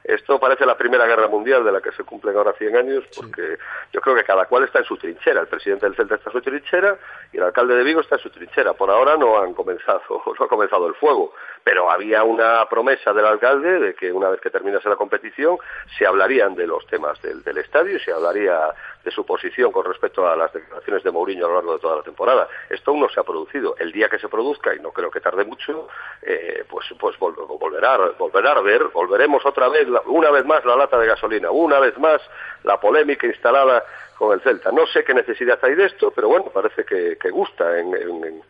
[0.08, 3.58] esto parece la Primera Guerra Mundial de la que se cumplen ahora 100 años, porque
[3.92, 5.42] yo creo que cada cual está en su trinchera.
[5.42, 6.98] El presidente del Celta está en su trinchera
[7.34, 8.74] y el alcalde de Vigo está en su trinchera.
[8.74, 10.02] Por ahora no han comenzado,
[10.40, 14.40] no ha comenzado el fuego, pero había una promesa del alcalde de que una vez
[14.42, 15.58] que terminase la competición
[15.98, 18.74] se hablarían de los temas del, del estadio y se hablaría
[19.06, 21.98] de su posición con respecto a las declaraciones de Mourinho a lo largo de toda
[21.98, 22.50] la temporada.
[22.70, 23.76] Esto aún no se ha producido.
[23.78, 25.88] El día que se produzca, y no creo que tarde mucho,
[26.24, 30.76] eh, pues, pues vol volverá, volverá a ver, volveremos otra vez, una vez más la
[30.76, 32.20] lata de gasolina, una vez más
[32.64, 33.86] la polémica instalada
[34.18, 34.72] con el Celta.
[34.72, 38.42] No sé qué necesidad hay de esto, pero bueno, parece que, que gusta en,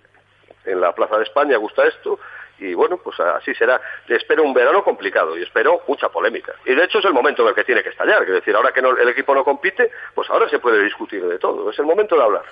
[0.65, 2.18] en la Plaza de España, gusta esto,
[2.60, 3.80] y bueno, pues así será.
[4.08, 6.54] Espero un verano complicado y espero mucha polémica.
[6.65, 8.24] Y de hecho es el momento en el que tiene que estallar.
[8.24, 11.38] Es decir, ahora que no, el equipo no compite, pues ahora se puede discutir de
[11.38, 11.70] todo.
[11.70, 12.44] Es el momento de hablar.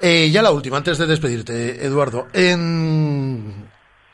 [0.00, 2.26] Eh, ya la última, antes de despedirte, Eduardo.
[2.32, 3.65] En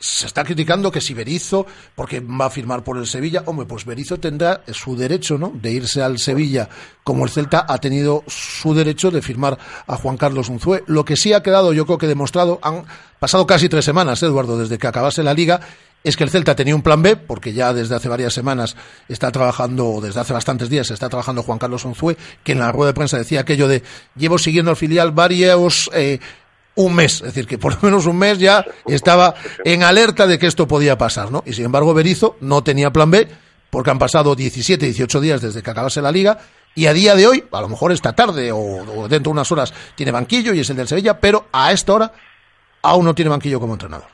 [0.02, 3.84] se está criticando que si Berizo, porque va a firmar por el Sevilla, hombre, pues
[3.84, 6.68] Berizo tendrá su derecho, ¿no?, de irse al Sevilla,
[7.04, 10.82] como el Celta ha tenido su derecho de firmar a Juan Carlos Unzué.
[10.88, 12.84] Lo que sí ha quedado, yo creo que demostrado, han
[13.20, 15.60] pasado casi tres semanas, Eduardo, desde que acabase la liga,
[16.02, 18.74] es que el Celta tenía un plan B, porque ya desde hace varias semanas
[19.08, 22.88] está trabajando, desde hace bastantes días está trabajando Juan Carlos Unzué, que en la rueda
[22.88, 23.84] de prensa decía aquello de
[24.16, 26.18] llevo siguiendo al filial varios eh,
[26.74, 30.38] un mes, es decir, que por lo menos un mes ya estaba en alerta de
[30.38, 31.42] que esto podía pasar, ¿no?
[31.46, 33.28] Y sin embargo, Berizo no tenía plan B,
[33.70, 36.38] porque han pasado 17, 18 días desde que acabase la liga,
[36.74, 39.52] y a día de hoy, a lo mejor esta tarde o, o dentro de unas
[39.52, 42.12] horas, tiene banquillo y es el del Sevilla, pero a esta hora
[42.82, 44.11] aún no tiene banquillo como entrenador.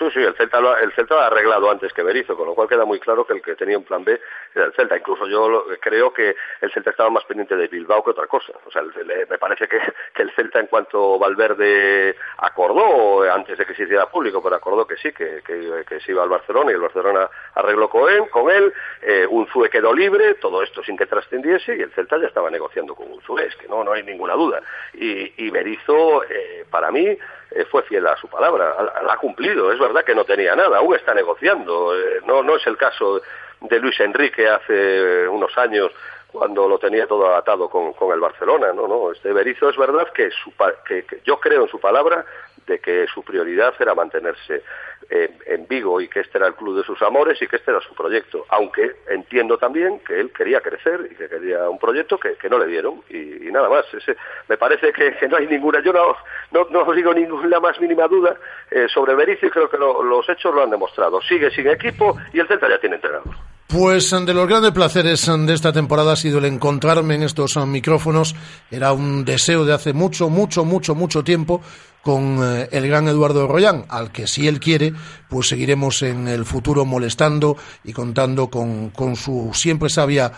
[0.00, 2.54] Sí, sí, el Celta, lo, el Celta lo ha arreglado antes que Berizzo, con lo
[2.54, 4.18] cual queda muy claro que el que tenía un plan B
[4.54, 4.96] era el Celta.
[4.96, 8.54] Incluso yo lo, creo que el Celta estaba más pendiente de Bilbao que otra cosa.
[8.64, 9.78] O sea, el, me parece que,
[10.14, 14.86] que, el Celta, en cuanto Valverde acordó, antes de que se hiciera público, pero acordó
[14.86, 18.30] que sí, que, que, que se iba al Barcelona y el Barcelona arregló con él,
[18.30, 22.28] con él eh, Unzue quedó libre, todo esto sin que trascendiese y el Celta ya
[22.28, 24.62] estaba negociando con Unzue, es que no, no hay ninguna duda.
[24.94, 27.18] Y, y Berizzo, eh, para mí,
[27.50, 29.72] eh, fue fiel a su palabra, la ha cumplido.
[29.72, 31.98] Es verdad que no tenía nada, aún está negociando.
[31.98, 33.20] Eh, no, no es el caso
[33.60, 35.90] de Luis Enrique hace unos años
[36.28, 38.72] cuando lo tenía todo atado con, con el Barcelona.
[38.72, 40.52] No, no, este Berizzo es verdad que, su,
[40.86, 42.24] que, que yo creo en su palabra
[42.70, 44.62] de que su prioridad era mantenerse
[45.10, 47.72] en, en, Vigo y que este era el club de sus amores y que este
[47.72, 48.46] era su proyecto.
[48.48, 52.58] Aunque entiendo también que él quería crecer y que quería un proyecto que, que no
[52.58, 53.84] le dieron y, nada más.
[53.92, 54.16] Ese,
[54.48, 56.16] me parece que, que, no hay ninguna, yo no,
[56.52, 58.36] no, no digo ninguna más mínima duda
[58.70, 61.20] eh, sobre Berizzo y creo que lo, los hechos lo han demostrado.
[61.22, 63.34] Sigue sin equipo y el Celta ya tiene entrenador.
[63.72, 68.34] Pues de los grandes placeres de esta temporada ha sido el encontrarme en estos micrófonos.
[68.68, 71.60] Era un deseo de hace mucho, mucho, mucho, mucho tiempo
[72.02, 74.92] con eh, el gran Eduardo Royán, al que si él quiere,
[75.28, 80.32] pues seguiremos en el futuro molestando y contando con, con su siempre sabia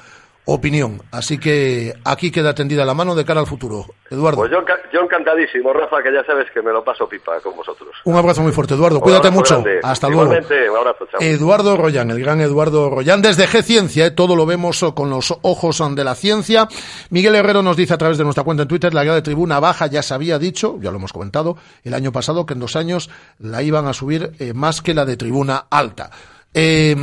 [0.44, 1.00] opinión.
[1.10, 3.86] Así que aquí queda tendida la mano de cara al futuro.
[4.10, 4.38] Eduardo.
[4.38, 4.58] Pues yo,
[4.92, 7.90] yo, encantadísimo, Rafa, que ya sabes que me lo paso pipa con vosotros.
[8.04, 9.00] Un abrazo muy fuerte, Eduardo.
[9.00, 9.62] Cuídate mucho.
[9.62, 9.80] Grande.
[9.82, 10.74] Hasta Igualmente, luego.
[10.74, 11.20] Un abrazo, chao.
[11.20, 14.10] Eduardo Royán, el gran Eduardo Royán, desde G Ciencia, ¿eh?
[14.10, 16.68] todo lo vemos con los ojos de la ciencia.
[17.10, 19.60] Miguel Herrero nos dice a través de nuestra cuenta en Twitter, la guía de tribuna
[19.60, 22.76] baja ya se había dicho, ya lo hemos comentado, el año pasado, que en dos
[22.76, 26.10] años la iban a subir eh, más que la de tribuna alta.
[26.54, 26.94] Eh,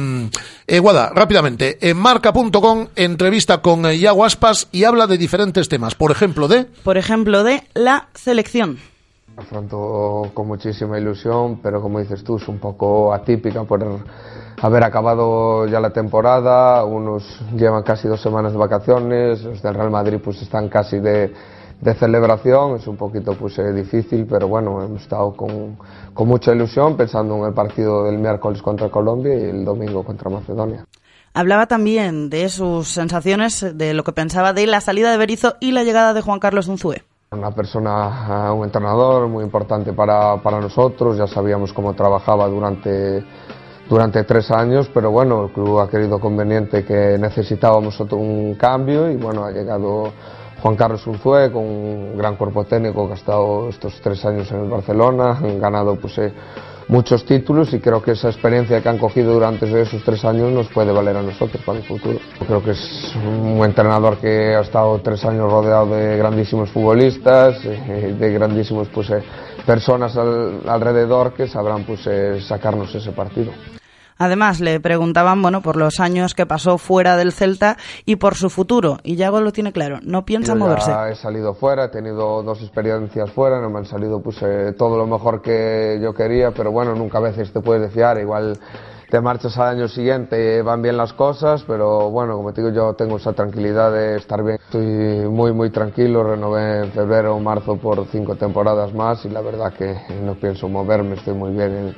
[0.67, 5.95] eh, Guada, rápidamente, en marca.com entrevista con eh, Iago Aspas y habla de diferentes temas,
[5.95, 6.65] por ejemplo de...
[6.83, 8.77] Por ejemplo de la selección.
[9.35, 13.83] Afronto con muchísima ilusión, pero como dices tú, es un poco atípica por
[14.61, 17.23] haber acabado ya la temporada, unos
[17.55, 21.33] llevan casi dos semanas de vacaciones, los del Real Madrid pues están casi de
[21.81, 25.77] de celebración, es un poquito pues eh, difícil, pero bueno, hemos estado con,
[26.13, 30.29] con, mucha ilusión pensando en el partido del miércoles contra Colombia y el domingo contra
[30.29, 30.85] Macedonia.
[31.33, 35.71] Hablaba también de sus sensaciones, de lo que pensaba de la salida de Berizzo y
[35.71, 37.03] la llegada de Juan Carlos Unzué.
[37.31, 43.23] Una persona, un entrenador muy importante para, para nosotros, ya sabíamos cómo trabajaba durante
[43.89, 49.09] durante tres años, pero bueno, el club ha querido conveniente que necesitábamos otro, un cambio
[49.09, 50.13] y bueno, ha llegado
[50.61, 54.61] Juan Carlos Unzué, con un gran cuerpo técnico que ha estado estos tres años en
[54.61, 56.33] el Barcelona, han ganado pues, eh,
[56.89, 60.67] muchos títulos y creo que esa experiencia que han cogido durante esos tres años nos
[60.67, 62.19] puede valer a nosotros para el futuro.
[62.45, 68.15] Creo que es un entrenador que ha estado tres años rodeado de grandísimos futbolistas, eh,
[68.19, 69.23] de grandísimos pues, eh,
[69.65, 72.01] personas al, alrededor que sabrán pues,
[72.45, 73.51] sacarnos ese partido.
[74.19, 78.49] Además, le preguntaban, bueno, por los años que pasó fuera del Celta y por su
[78.49, 78.99] futuro.
[79.01, 80.91] Y Yago lo tiene claro, no piensa Yo moverse.
[81.09, 84.97] He salido fuera, he tenido dos experiencias fuera, no me han salido pues, eh, todo
[84.97, 88.19] lo mejor que yo quería, pero bueno, nunca a veces te puedes fiar.
[88.19, 88.59] Igual
[89.09, 92.93] te marchas al año siguiente van bien las cosas, pero bueno, como te digo, yo
[92.93, 94.59] tengo esa tranquilidad de estar bien.
[94.63, 99.41] Estoy muy, muy tranquilo, renové en febrero o marzo por cinco temporadas más y la
[99.41, 101.95] verdad que no pienso moverme, estoy muy bien en,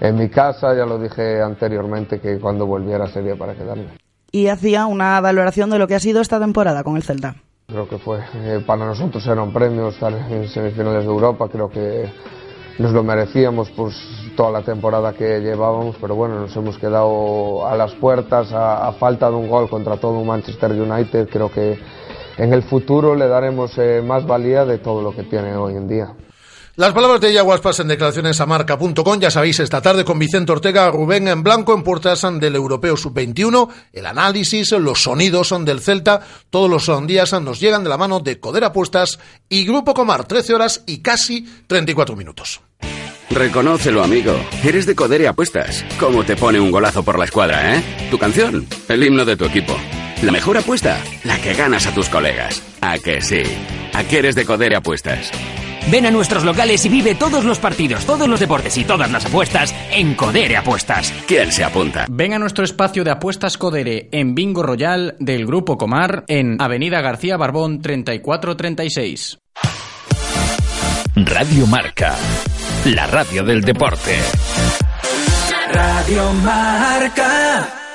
[0.00, 3.96] en mi casa, ya lo dije anteriormente que cuando volviera sería para quedarme.
[4.32, 7.36] Y hacía una valoración de lo que ha sido esta temporada con el Celta.
[7.68, 11.70] Creo que fue, eh, para nosotros era un premio estar en semifinales de Europa, creo
[11.70, 12.10] que
[12.78, 13.94] nos lo merecíamos pues
[14.36, 19.28] toda la temporada que llevábamos, pero bueno, nos hemos quedado a las puertas a, falta
[19.28, 21.78] de un gol contra todo Manchester United, creo que
[22.36, 25.88] en el futuro le daremos eh, más valía de todo lo que tiene hoy en
[25.88, 26.14] día.
[26.78, 29.18] Las palabras de Yaguas pasan declaraciones a marca.com.
[29.18, 33.68] Ya sabéis, esta tarde con Vicente Ortega, Rubén en blanco en puertas del Europeo Sub-21.
[33.92, 36.20] El análisis, los sonidos son del Celta.
[36.50, 40.28] Todos los días nos llegan de la mano de Coder Apuestas y Grupo Comar.
[40.28, 42.60] 13 horas y casi 34 minutos.
[43.30, 44.38] Reconócelo, amigo.
[44.62, 45.84] Eres de Coder y Apuestas.
[45.98, 48.08] ¿Cómo te pone un golazo por la escuadra, eh?
[48.08, 49.76] Tu canción, el himno de tu equipo.
[50.22, 52.62] La mejor apuesta, la que ganas a tus colegas.
[52.80, 53.42] ¿A que sí?
[53.94, 55.32] ¿A que eres de Coder y Apuestas?
[55.90, 59.24] Ven a nuestros locales y vive todos los partidos, todos los deportes y todas las
[59.24, 61.10] apuestas en Codere Apuestas.
[61.26, 62.04] ¿Quién se apunta?
[62.10, 67.00] Ven a nuestro espacio de apuestas Codere en Bingo Royal del Grupo Comar en Avenida
[67.00, 69.38] García Barbón 3436.
[71.14, 72.16] Radio Marca,
[72.84, 74.18] la radio del deporte.
[75.72, 77.87] Radio Marca.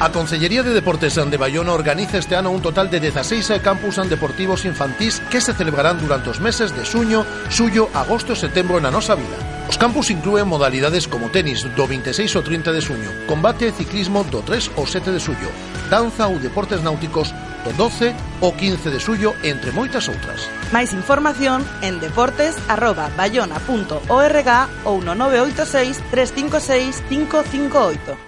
[0.00, 4.64] A Consellería de Deportes de Bayona organiza este ano un total de 16 campus deportivos
[4.64, 9.18] infantís que se celebrarán durante os meses de suño, suyo, agosto e setembro na nosa
[9.18, 9.66] vila.
[9.66, 14.22] Os campus incluen modalidades como tenis do 26 ao 30 de suño, combate e ciclismo
[14.22, 15.50] do 3 ao 7 de suyo,
[15.90, 17.34] danza ou deportes náuticos
[17.66, 20.46] do 12 ao 15 de suyo, entre moitas outras.
[20.70, 24.50] Máis información en deportes@bayona.org
[24.86, 28.27] ou no 986 356 558.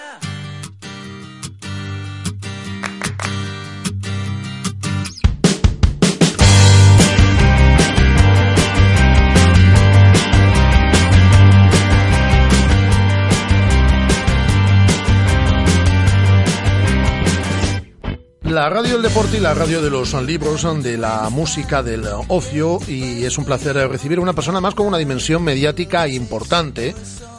[18.51, 22.79] La radio del deporte y la radio de los libros, de la música, del ocio
[22.85, 26.93] y es un placer recibir una persona más con una dimensión mediática importante.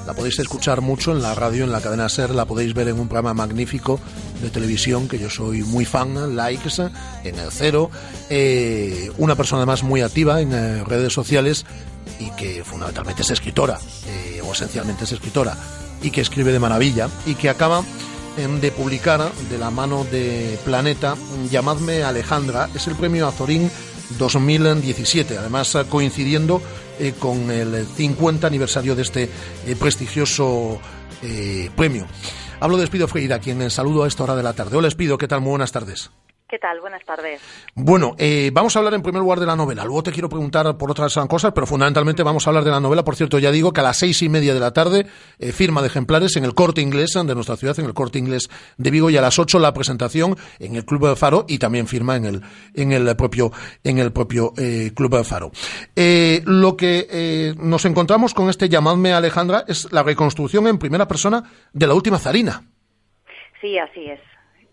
[0.06, 2.98] La podéis escuchar mucho en la radio, en la cadena SER, la podéis ver en
[2.98, 4.00] un programa magnífico
[4.40, 6.82] de televisión que yo soy muy fan, Likes,
[7.24, 7.90] en el Cero.
[8.30, 11.66] Eh, una persona además muy activa en eh, redes sociales
[12.20, 15.58] y que fundamentalmente es escritora, eh, o esencialmente es escritora,
[16.00, 17.84] y que escribe de maravilla y que acaba
[18.36, 21.16] de publicar de la mano de Planeta
[21.50, 22.70] Llamadme Alejandra.
[22.74, 23.70] Es el premio Azorín
[24.18, 26.62] 2017, además coincidiendo
[26.98, 29.24] eh, con el 50 aniversario de este
[29.66, 30.80] eh, prestigioso
[31.22, 32.06] eh, premio.
[32.60, 34.76] Hablo de Espido Freira, quien saludo a esta hora de la tarde.
[34.76, 35.40] Hola Espido, ¿qué tal?
[35.40, 36.10] Muy buenas tardes.
[36.52, 36.82] ¿Qué tal?
[36.82, 37.40] Buenas tardes.
[37.74, 39.86] Bueno, eh, vamos a hablar en primer lugar de la novela.
[39.86, 43.02] Luego te quiero preguntar por otras cosas, pero fundamentalmente vamos a hablar de la novela.
[43.02, 45.06] Por cierto, ya digo que a las seis y media de la tarde,
[45.38, 48.50] eh, firma de ejemplares en el corte inglés de nuestra ciudad, en el corte inglés
[48.76, 51.86] de Vigo, y a las ocho la presentación en el Club de Faro y también
[51.86, 52.42] firma en el,
[52.74, 53.50] en el propio,
[53.82, 55.52] en el propio eh, Club de Faro.
[55.96, 61.08] Eh, lo que eh, nos encontramos con este llamadme Alejandra es la reconstrucción en primera
[61.08, 62.62] persona de la última zarina.
[63.62, 64.20] Sí, así es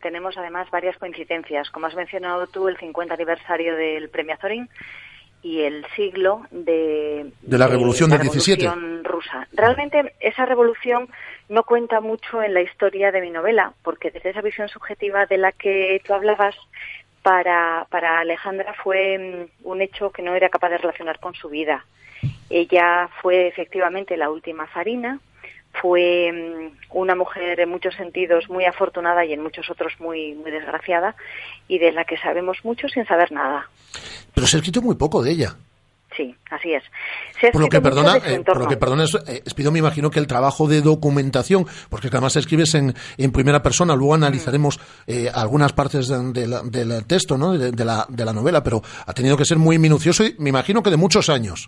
[0.02, 1.70] tenemos además varias coincidencias.
[1.70, 4.70] Como has mencionado tú, el 50 aniversario del Premio Azorín
[5.42, 8.64] y el siglo de, de la Revolución de del la 17.
[8.64, 9.48] Revolución rusa.
[9.54, 11.08] Realmente esa revolución
[11.48, 15.38] no cuenta mucho en la historia de mi novela, porque desde esa visión subjetiva de
[15.38, 16.56] la que tú hablabas,
[17.22, 21.50] para, para Alejandra fue mm, un hecho que no era capaz de relacionar con su
[21.50, 21.86] vida.
[22.50, 25.20] Ella fue efectivamente la última zarina,
[25.74, 30.52] fue mm, una mujer en muchos sentidos muy afortunada y en muchos otros muy, muy
[30.52, 31.16] desgraciada
[31.68, 33.70] y de la que sabemos mucho sin saber nada.
[34.34, 35.56] Pero se ha escrito muy poco de ella.
[36.18, 36.84] Sí, así es.
[37.40, 40.20] Se ha Por lo que perdona, eh, por lo que perdona, eh, me imagino que
[40.20, 45.72] el trabajo de documentación, porque además escribes en, en primera persona, luego analizaremos eh, algunas
[45.72, 47.56] partes de- de la- del texto, ¿no?
[47.56, 50.50] De, de la, de la novela, pero ha tenido que ser muy minucioso y me
[50.50, 51.68] imagino que de muchos años.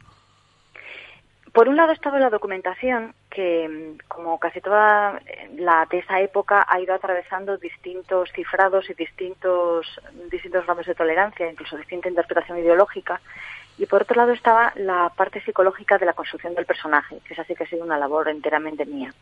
[1.53, 5.99] Por un lado ha estado la documentación, que mm, como casi toda eh, la de
[5.99, 9.99] esa época ha ido atravesando distintos cifrados y distintos,
[10.31, 13.19] distintos grados de tolerancia, incluso distinta interpretación ideológica.
[13.77, 17.43] Y por otro lado estaba la parte psicológica de la construcción del personaje, que esa
[17.43, 19.13] sí que ha sido una labor enteramente mía.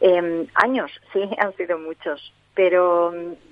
[0.00, 3.51] Eh, años, sí, han sido muchos, pero mm,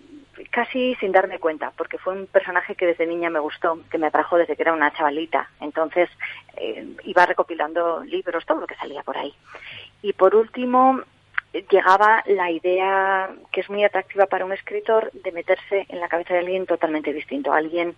[0.50, 4.06] casi sin darme cuenta, porque fue un personaje que desde niña me gustó, que me
[4.06, 5.50] atrajo desde que era una chavalita.
[5.60, 6.08] Entonces
[6.56, 9.34] eh, iba recopilando libros, todo lo que salía por ahí.
[10.02, 11.02] Y por último,
[11.52, 16.34] llegaba la idea que es muy atractiva para un escritor de meterse en la cabeza
[16.34, 17.96] de alguien totalmente distinto, alguien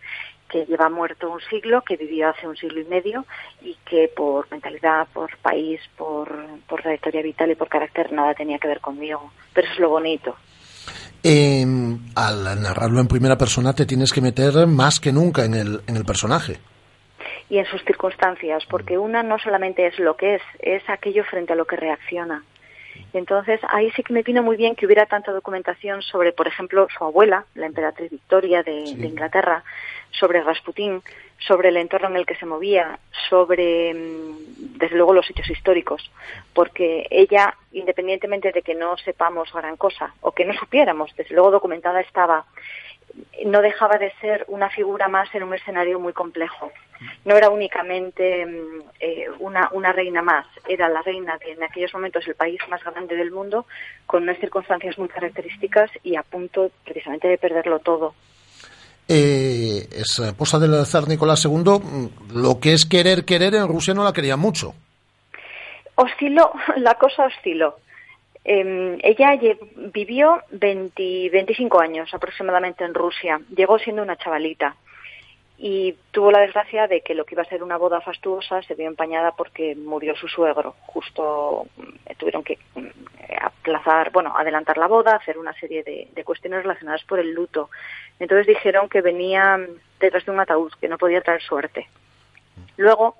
[0.48, 3.24] que lleva muerto un siglo, que vivió hace un siglo y medio
[3.62, 6.30] y que por mentalidad, por país, por,
[6.66, 9.32] por trayectoria vital y por carácter nada tenía que ver conmigo.
[9.54, 10.36] Pero eso es lo bonito.
[11.22, 11.64] Eh,
[12.16, 15.96] al narrarlo en primera persona te tienes que meter más que nunca en el, en
[15.96, 16.58] el personaje.
[17.48, 21.52] y en sus circunstancias, porque una no solamente es lo que es, es aquello frente
[21.52, 22.42] a lo que reacciona.
[23.12, 26.48] Y entonces ahí sí que me vino muy bien que hubiera tanta documentación sobre, por
[26.48, 29.62] ejemplo, su abuela, la emperatriz Victoria de, de Inglaterra,
[30.10, 31.02] sobre Rasputín,
[31.46, 36.10] sobre el entorno en el que se movía, sobre, mm, desde luego, los hechos históricos,
[36.54, 41.50] porque ella, independientemente de que no sepamos gran cosa o que no supiéramos, desde luego
[41.50, 42.44] documentada estaba,
[43.46, 46.70] no dejaba de ser una figura más en un escenario muy complejo.
[47.24, 51.92] No era únicamente mm, eh, una, una reina más, era la reina de en aquellos
[51.94, 53.66] momentos el país más grande del mundo,
[54.06, 58.14] con unas circunstancias muy características y a punto precisamente de perderlo todo.
[59.08, 61.52] Eh, es esposa del zar Nicolás II.
[61.52, 64.74] mm, Lo que es querer, querer, en Rusia no la quería mucho.
[65.96, 67.76] Osciló, la cosa osciló.
[68.44, 69.38] Eh, ella
[69.92, 73.40] vivió 20, 25 años aproximadamente en Rusia.
[73.54, 74.76] Llegó siendo una chavalita
[75.64, 78.74] y tuvo la desgracia de que lo que iba a ser una boda fastuosa se
[78.74, 80.74] vio empañada porque murió su suegro.
[80.86, 82.88] Justo mm, tuvieron que mm,
[83.40, 87.70] aplazar, bueno, adelantar la boda, hacer una serie de, de cuestiones relacionadas por el luto.
[88.18, 89.66] Entonces dijeron que venía mm,
[90.00, 91.86] detrás de un ataúd, que no podía traer suerte.
[92.76, 93.14] Luego,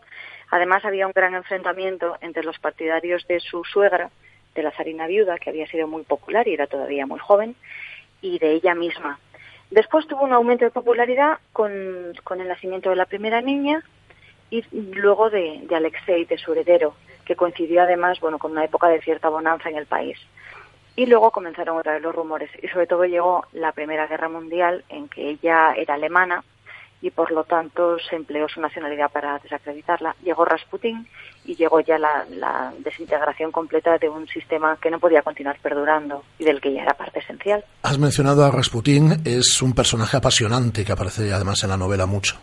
[0.51, 4.11] además, había un gran enfrentamiento entre los partidarios de su suegra,
[4.55, 7.55] de la zarina viuda, que había sido muy popular y era todavía muy joven,
[8.21, 9.19] y de ella misma.
[9.71, 13.83] Después tuvo un aumento de popularidad con, el nacimiento de la primera niña
[14.51, 16.95] y luego de, de Alexei, de su heredero,
[17.25, 20.19] que coincidió además bueno, con una época de cierta bonanza en el país.
[20.95, 24.85] Y luego comenzaron otra vez los rumores y sobre todo llegó la Primera Guerra Mundial
[24.91, 26.45] en que ella era alemana
[27.03, 30.15] y por lo tanto se empleó su nacionalidad para desacreditarla.
[30.23, 31.07] Llegó Rasputín
[31.45, 36.23] y llegó ya la, la desintegración completa de un sistema que no podía continuar perdurando
[36.39, 37.65] y del que ella era parte esencial.
[37.83, 42.37] Has mencionado a Rasputín, es un personaje apasionante que aparece además en la novela mucho.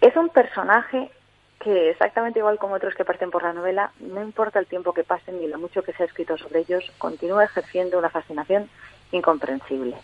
[0.00, 1.10] Es un personaje
[1.58, 5.02] que exactamente igual como otros que parten por la novela, no importa el tiempo que
[5.02, 8.70] pasen ni lo mucho que se ha escrito sobre ellos, continúa ejerciendo una fascinación
[9.10, 9.96] incomprensible.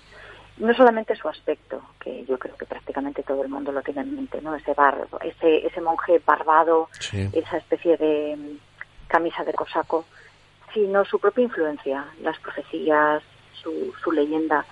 [0.59, 4.15] No solamente su aspecto, que yo creo que prácticamente todo el mundo lo tiene en
[4.15, 4.55] mente, ¿no?
[4.55, 6.89] Ese bar, ese, ese monje barbado,
[7.33, 10.05] esa especie de mm, camisa de cosaco,
[10.75, 13.23] sino su propia influencia, las profecías,
[13.55, 14.65] su, su leyenda.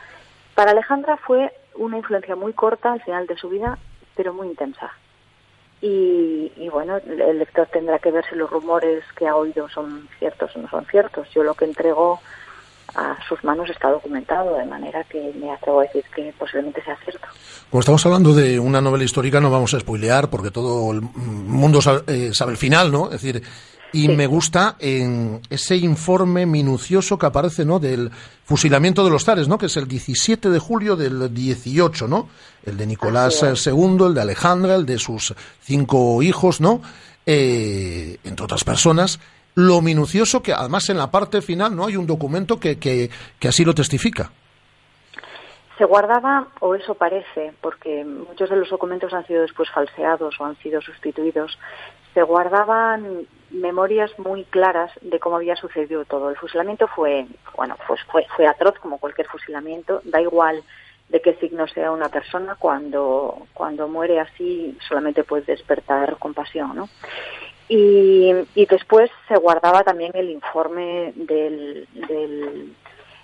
[0.54, 3.78] Para Alejandra fue una influencia muy corta al final de su vida,
[4.14, 4.92] pero muy intensa.
[5.80, 10.08] Y, y bueno, el lector tendrá que ver si los rumores que ha oído son
[10.18, 11.30] ciertos o no son ciertos.
[11.30, 12.20] Yo lo que entrego
[12.94, 16.96] a sus manos está documentado, de manera que me atrevo a decir que posiblemente sea
[17.04, 17.26] cierto.
[17.70, 21.80] Como estamos hablando de una novela histórica, no vamos a spoilear porque todo el mundo
[21.80, 23.06] sabe, eh, sabe el final, ¿no?
[23.06, 23.42] Es decir,
[23.92, 27.78] y me gusta en ese informe minucioso que aparece, ¿no?
[27.78, 28.10] Del
[28.44, 29.58] fusilamiento de los zares, ¿no?
[29.58, 32.28] Que es el 17 de julio del 18, ¿no?
[32.64, 36.82] El de Nicolás II, el de Alejandra, el de sus cinco hijos, ¿no?
[37.26, 39.20] Eh, entre otras personas
[39.54, 43.48] lo minucioso que además en la parte final no hay un documento que, que, que
[43.48, 44.30] así lo testifica.
[45.78, 50.44] Se guardaba, o eso parece, porque muchos de los documentos han sido después falseados o
[50.44, 51.58] han sido sustituidos,
[52.12, 56.28] se guardaban memorias muy claras de cómo había sucedido todo.
[56.28, 57.26] El fusilamiento fue,
[57.56, 60.62] bueno, pues fue, fue atroz como cualquier fusilamiento, da igual
[61.08, 66.88] de qué signo sea una persona, cuando, cuando muere así solamente puede despertar compasión, ¿no?
[67.72, 71.86] Y, y después se guardaba también el informe del,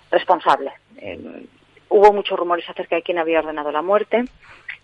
[0.09, 0.71] responsable.
[0.95, 1.45] Eh,
[1.89, 4.23] hubo muchos rumores acerca de quién había ordenado la muerte.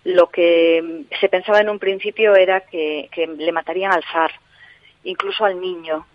[0.04, 4.32] Lo que se pensaba en un principio era que, que le matarían al zar,
[5.06, 6.06] incluso al niño,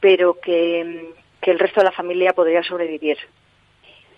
[0.00, 3.16] pero que, que el resto de la familia podría sobrevivir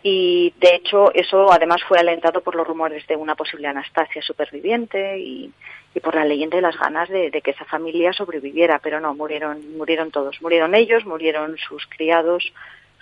[0.03, 5.19] y de hecho eso además fue alentado por los rumores de una posible Anastasia superviviente
[5.19, 5.53] y,
[5.95, 9.77] y por la leyenda de las ganas de, que esa familia sobreviviera, pero no, murieron,
[9.77, 12.53] murieron todos, murieron ellos, murieron sus criados,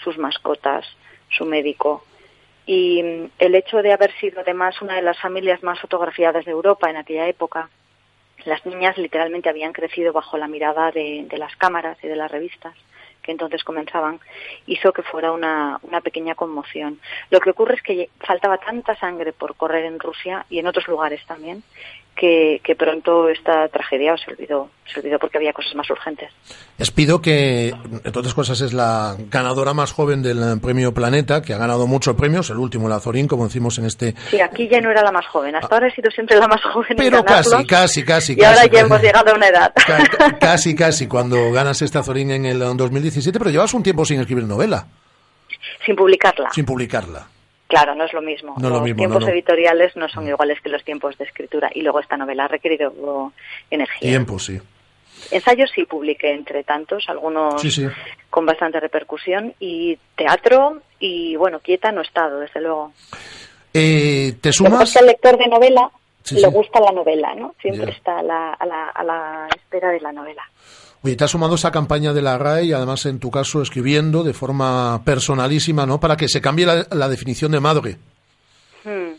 [0.03, 0.86] sus mascotas,
[1.30, 2.05] su médico.
[2.66, 6.53] Y mm, el hecho de haber sido además una de las familias más fotografiadas de
[6.53, 7.68] Europa en aquella época,
[8.45, 12.74] las niñas literalmente habían crecido bajo la mirada de, las cámaras y de las revistas
[13.20, 14.20] que entonces comenzaban,
[14.66, 16.99] hizo que fuera una pequeña conmoción.
[17.28, 20.89] Lo que ocurre es que faltaba tanta sangre por correr en Rusia y en otros
[20.89, 21.62] lugares también,
[22.19, 26.31] que, que, pronto esta tragedia se olvidó, se olvidó porque había cosas más urgentes.
[26.77, 31.55] Les pido que, entre otras cosas, es la ganadora más joven del premio Planeta, que
[31.55, 34.14] ha ganado muchos premios, el último, la Zorín, como decimos en este...
[34.31, 36.62] Sí, aquí ya no era la más joven, hasta ahora he sido siempre la más
[36.62, 36.97] joven.
[36.97, 38.33] Pero en casi, casi, casi.
[38.33, 39.73] Y casi, ahora ya casi, hemos llegado a una edad.
[40.41, 44.45] Casi, casi, cuando ganas esta Zorín en el 2017, pero llevas un tiempo sin escribir
[44.45, 44.87] novela.
[45.85, 46.51] Sin publicarla.
[46.51, 47.27] Sin publicarla.
[47.69, 48.55] Claro, no es lo mismo.
[48.59, 49.33] No los lo mismo, tiempos no, no.
[49.33, 51.71] editoriales no son iguales que los tiempos de escritura.
[51.75, 53.33] Y luego esta novela ha requerido
[53.71, 54.01] energía.
[54.11, 54.59] Tiempo, sí.
[55.31, 57.87] Ensayos sí publiqué entre tantos, algunos Sí, sí.
[58.31, 59.55] con bastante repercusión.
[59.61, 62.93] Y teatro y, bueno, quieta no he estado, desde luego.
[63.75, 64.97] Eh, ¿Te sumas?
[64.97, 65.91] al lector de novela
[66.23, 67.55] Sí, le gusta la novela, ¿no?
[67.61, 70.43] Siempre está a la, a, la, a la espera de la novela.
[71.03, 74.22] Oye, te has sumado esa campaña de la RAE y además en tu caso escribiendo
[74.24, 76.01] de forma personalísima, ¿no?
[76.01, 77.96] Para que se cambie la, la definición de madre.
[78.84, 79.12] Hmm.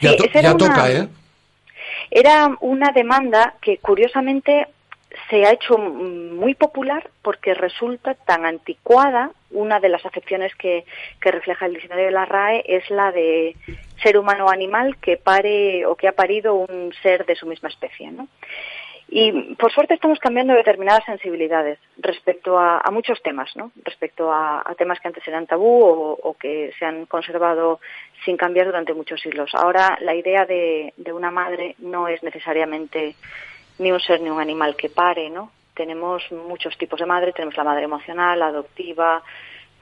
[0.00, 1.08] Ya, to- una- toca, ¿eh?
[2.10, 4.66] Era una demanda que curiosamente
[5.30, 9.30] se ha hecho muy popular porque resulta tan anticuada.
[9.50, 10.84] Una de las acepciones que,
[11.20, 13.54] que refleja el diccionario de la RAE es la de
[14.02, 17.68] ser humano o animal que pare o que ha parido un ser de su misma
[17.68, 18.28] especie, ¿no?
[19.14, 23.70] Y por suerte estamos cambiando determinadas sensibilidades respecto a, muchos temas, ¿no?
[23.84, 27.78] Respecto a, temas que antes eran tabú o, o que se han conservado
[28.24, 29.50] sin cambiar durante muchos siglos.
[29.54, 33.14] Ahora la idea de, de una madre no es necesariamente
[33.78, 35.52] ni un ser ni un animal que pare, ¿no?
[35.74, 39.22] Tenemos muchos tipos de madre, tenemos la madre emocional, adoptiva,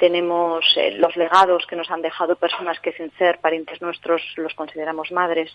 [0.01, 4.55] tenemos eh, los legados que nos han dejado personas que sin ser parientes nuestros los
[4.55, 5.53] consideramos madres.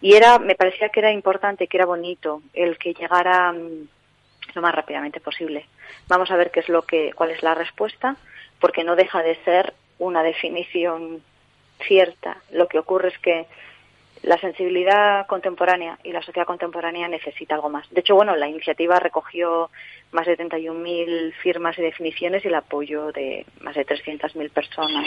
[0.00, 3.88] Y era, me parecía que era importante, que era bonito el que llegara mm,
[4.54, 5.66] lo más rápidamente posible.
[6.08, 8.16] Vamos a ver qué es lo que, cuál es la respuesta,
[8.58, 11.22] porque no deja de ser una definición
[11.86, 12.38] cierta.
[12.52, 13.46] Lo que ocurre es que
[14.24, 17.88] la sensibilidad contemporánea y la sociedad contemporánea necesita algo más.
[17.90, 19.70] De hecho, bueno, la iniciativa recogió
[20.12, 25.06] más de 31.000 firmas y definiciones y el apoyo de más de 300.000 personas.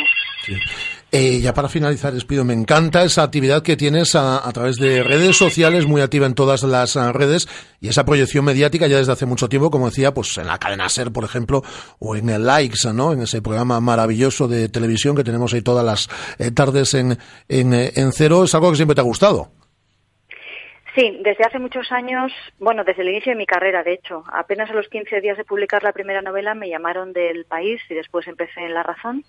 [1.10, 5.04] Eh, ya para finalizar, despido, me encanta esa actividad que tienes a, a través de
[5.04, 7.48] redes sociales, muy activa en todas las ah, redes,
[7.80, 10.90] y esa proyección mediática ya desde hace mucho tiempo, como decía, pues en la cadena
[10.90, 11.64] SER, por ejemplo,
[12.00, 13.14] o en el Likes, ¿no?
[13.14, 17.74] En ese programa maravilloso de televisión que tenemos ahí todas las eh, tardes en, en,
[17.74, 19.50] eh, en cero, es algo que siempre te ha gustado.
[20.94, 24.70] Sí, desde hace muchos años, bueno, desde el inicio de mi carrera, de hecho, apenas
[24.70, 28.28] a los 15 días de publicar la primera novela me llamaron del país y después
[28.28, 29.24] empecé en La Razón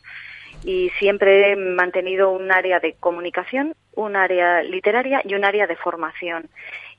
[0.65, 5.77] y siempre he mantenido un área de comunicación, un área literaria y un área de
[5.77, 6.49] formación.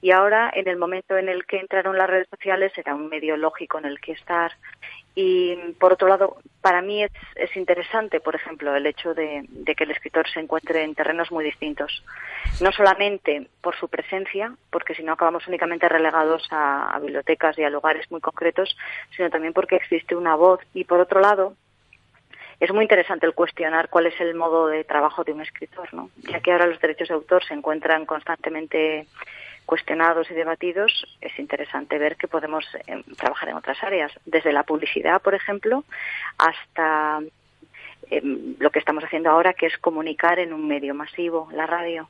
[0.02, 3.36] Y ahora, en el momento en el que entraron las redes sociales, era un medio
[3.36, 4.54] lógico en el que estar.
[5.14, 9.46] Y por otro lado, para mí es, es interesante, por ejemplo, el hecho de,
[9.76, 12.04] que el escritor se encuentre en terrenos muy distintos.
[12.62, 17.70] No solamente por su presencia, porque si no acabamos únicamente relegados a bibliotecas y a
[17.70, 18.78] lugares muy concretos,
[19.18, 20.62] sino también porque existe una voz.
[20.74, 21.56] Y por otro lado,
[22.60, 26.10] es muy interesante el cuestionar cuál es el modo de trabajo de un escritor, ¿no?
[26.18, 29.08] Ya que ahora los derechos de autor se encuentran constantemente
[29.66, 34.64] cuestionados y debatidos, es interesante ver que podemos eh, trabajar en otras áreas, desde la
[34.64, 35.84] publicidad, por ejemplo,
[36.40, 37.20] hasta
[38.10, 42.10] em, lo que estamos haciendo ahora, que es comunicar en un medio masivo, la radio.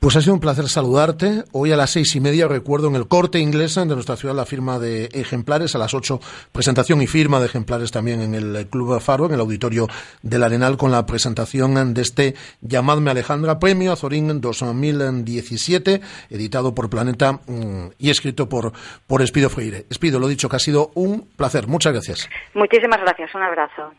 [0.00, 1.42] Pues ha sido un placer saludarte.
[1.52, 4.44] Hoy a las seis y media recuerdo en el corte inglés de nuestra ciudad la
[4.44, 5.74] firma de ejemplares.
[5.74, 6.20] A las ocho
[6.52, 9.88] presentación y firma de ejemplares también en el Club Faro, en el auditorio
[10.22, 17.40] del Arenal, con la presentación de este Llamadme Alejandra, premio Azorín 2017, editado por Planeta
[17.46, 18.72] mm, y escrito por,
[19.06, 19.86] por Espido Freire.
[19.90, 21.66] Espido, lo dicho, que ha sido un placer.
[21.66, 22.28] Muchas gracias.
[22.54, 23.34] Muchísimas gracias.
[23.34, 23.92] Un abrazo.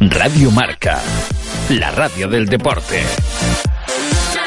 [0.00, 0.98] Radio Marca,
[1.68, 3.02] la radio del deporte.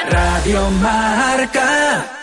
[0.10, 2.14] Radio Marca.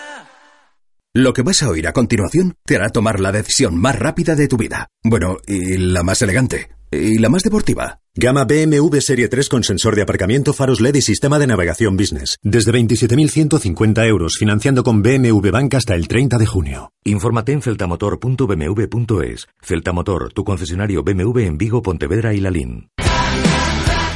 [1.13, 4.47] Lo que vas a oír a continuación te hará tomar la decisión más rápida de
[4.47, 4.87] tu vida.
[5.03, 6.69] Bueno, y la más elegante.
[6.89, 7.99] Y la más deportiva.
[8.15, 12.37] Gama BMW Serie 3 con sensor de aparcamiento, faros LED y sistema de navegación business.
[12.41, 16.91] Desde 27.150 euros, financiando con BMW Bank hasta el 30 de junio.
[17.03, 19.47] Infórmate en celtamotor.bmw.es.
[19.61, 22.89] Celtamotor, tu concesionario BMW en Vigo, Pontevedra y Lalín.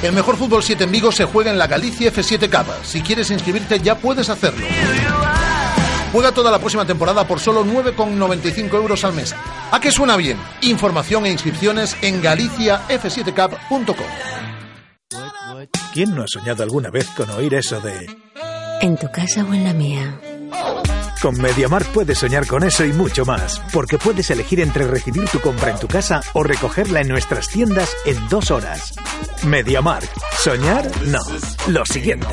[0.01, 2.71] El mejor fútbol 7 en Vigo se juega en la Galicia F7 Cup.
[2.83, 4.65] Si quieres inscribirte ya puedes hacerlo.
[6.11, 9.35] Juega toda la próxima temporada por solo 9,95 euros al mes.
[9.71, 10.37] ¿A qué suena bien?
[10.61, 14.07] Información e inscripciones en galiciaf7cup.com.
[15.93, 18.07] ¿Quién no ha soñado alguna vez con oír eso de...
[18.81, 20.19] En tu casa o en la mía?
[21.25, 25.39] Con MediaMarkt puedes soñar con eso y mucho más, porque puedes elegir entre recibir tu
[25.39, 28.93] compra en tu casa o recogerla en nuestras tiendas en dos horas.
[29.43, 30.15] MediaMarkt.
[30.37, 30.85] ¿Soñar?
[31.07, 31.17] No.
[31.67, 32.27] Lo siguiente.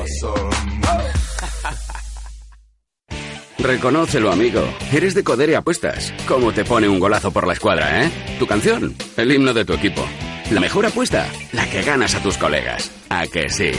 [3.61, 4.63] Reconócelo, amigo.
[4.93, 6.13] Eres de Codere Apuestas.
[6.29, 8.11] ¿Cómo te pone un golazo por la escuadra, eh?
[8.39, 10.07] Tu canción, el himno de tu equipo.
[10.51, 12.91] La mejor apuesta, la que ganas a tus colegas.
[13.09, 13.71] ¿A que sí?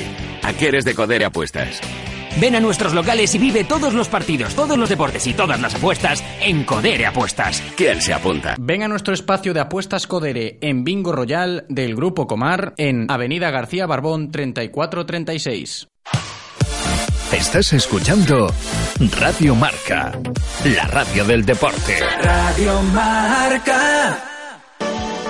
[0.41, 1.81] ¿A qué eres de Codere Apuestas?
[2.39, 5.75] Ven a nuestros locales y vive todos los partidos, todos los deportes y todas las
[5.75, 7.61] apuestas en Codere Apuestas.
[7.75, 8.55] ¿Quién se apunta?
[8.59, 13.51] Ven a nuestro espacio de apuestas Codere en Bingo Royal del Grupo Comar en Avenida
[13.51, 15.87] García Barbón 3436.
[17.31, 18.53] Estás escuchando
[19.19, 20.11] Radio Marca,
[20.65, 21.99] la radio del deporte.
[22.21, 24.19] Radio Marca.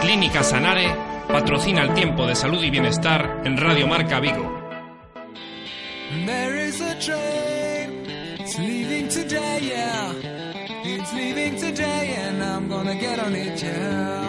[0.01, 0.93] Clínica Sanare
[1.27, 4.63] patrocina el tiempo de salud y bienestar en Radio Marca Vigo.
[7.05, 8.05] Train.
[8.39, 10.13] It's leaving today, yeah.
[10.85, 14.22] It's leaving today, and I'm gonna get on it, yeah.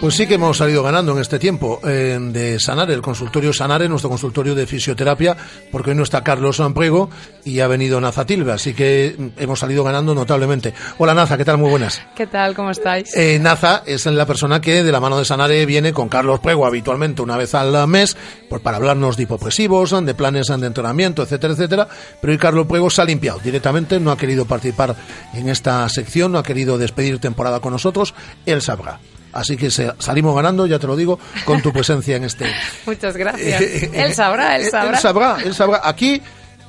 [0.00, 3.88] Pues sí que hemos salido ganando en este tiempo eh, de Sanare, el consultorio Sanare,
[3.88, 5.34] nuestro consultorio de fisioterapia,
[5.72, 7.08] porque hoy no está Carlos Amprego
[7.44, 10.74] y ha venido Naza Tilbe, así que mm, hemos salido ganando notablemente.
[10.98, 11.56] Hola Naza, ¿qué tal?
[11.56, 12.02] Muy buenas.
[12.14, 12.54] ¿Qué tal?
[12.54, 13.16] ¿Cómo estáis?
[13.16, 16.66] Eh, Naza es la persona que de la mano de Sanare viene con Carlos Prego
[16.66, 18.18] habitualmente una vez al mes
[18.50, 21.88] pues, para hablarnos de hipopresivos, de planes de entrenamiento, etcétera, etcétera.
[22.20, 24.94] Pero hoy Carlos Prego se ha limpiado directamente, no ha querido participar
[25.32, 29.00] en esta sección, no ha querido despedir temporada con nosotros, él sabrá.
[29.36, 32.46] Así que salimos ganando, ya te lo digo, con tu presencia en este.
[32.86, 33.62] Muchas gracias.
[33.62, 34.90] él sabrá, él sabrá.
[34.90, 35.80] Él sabrá, él sabrá.
[35.84, 36.22] Aquí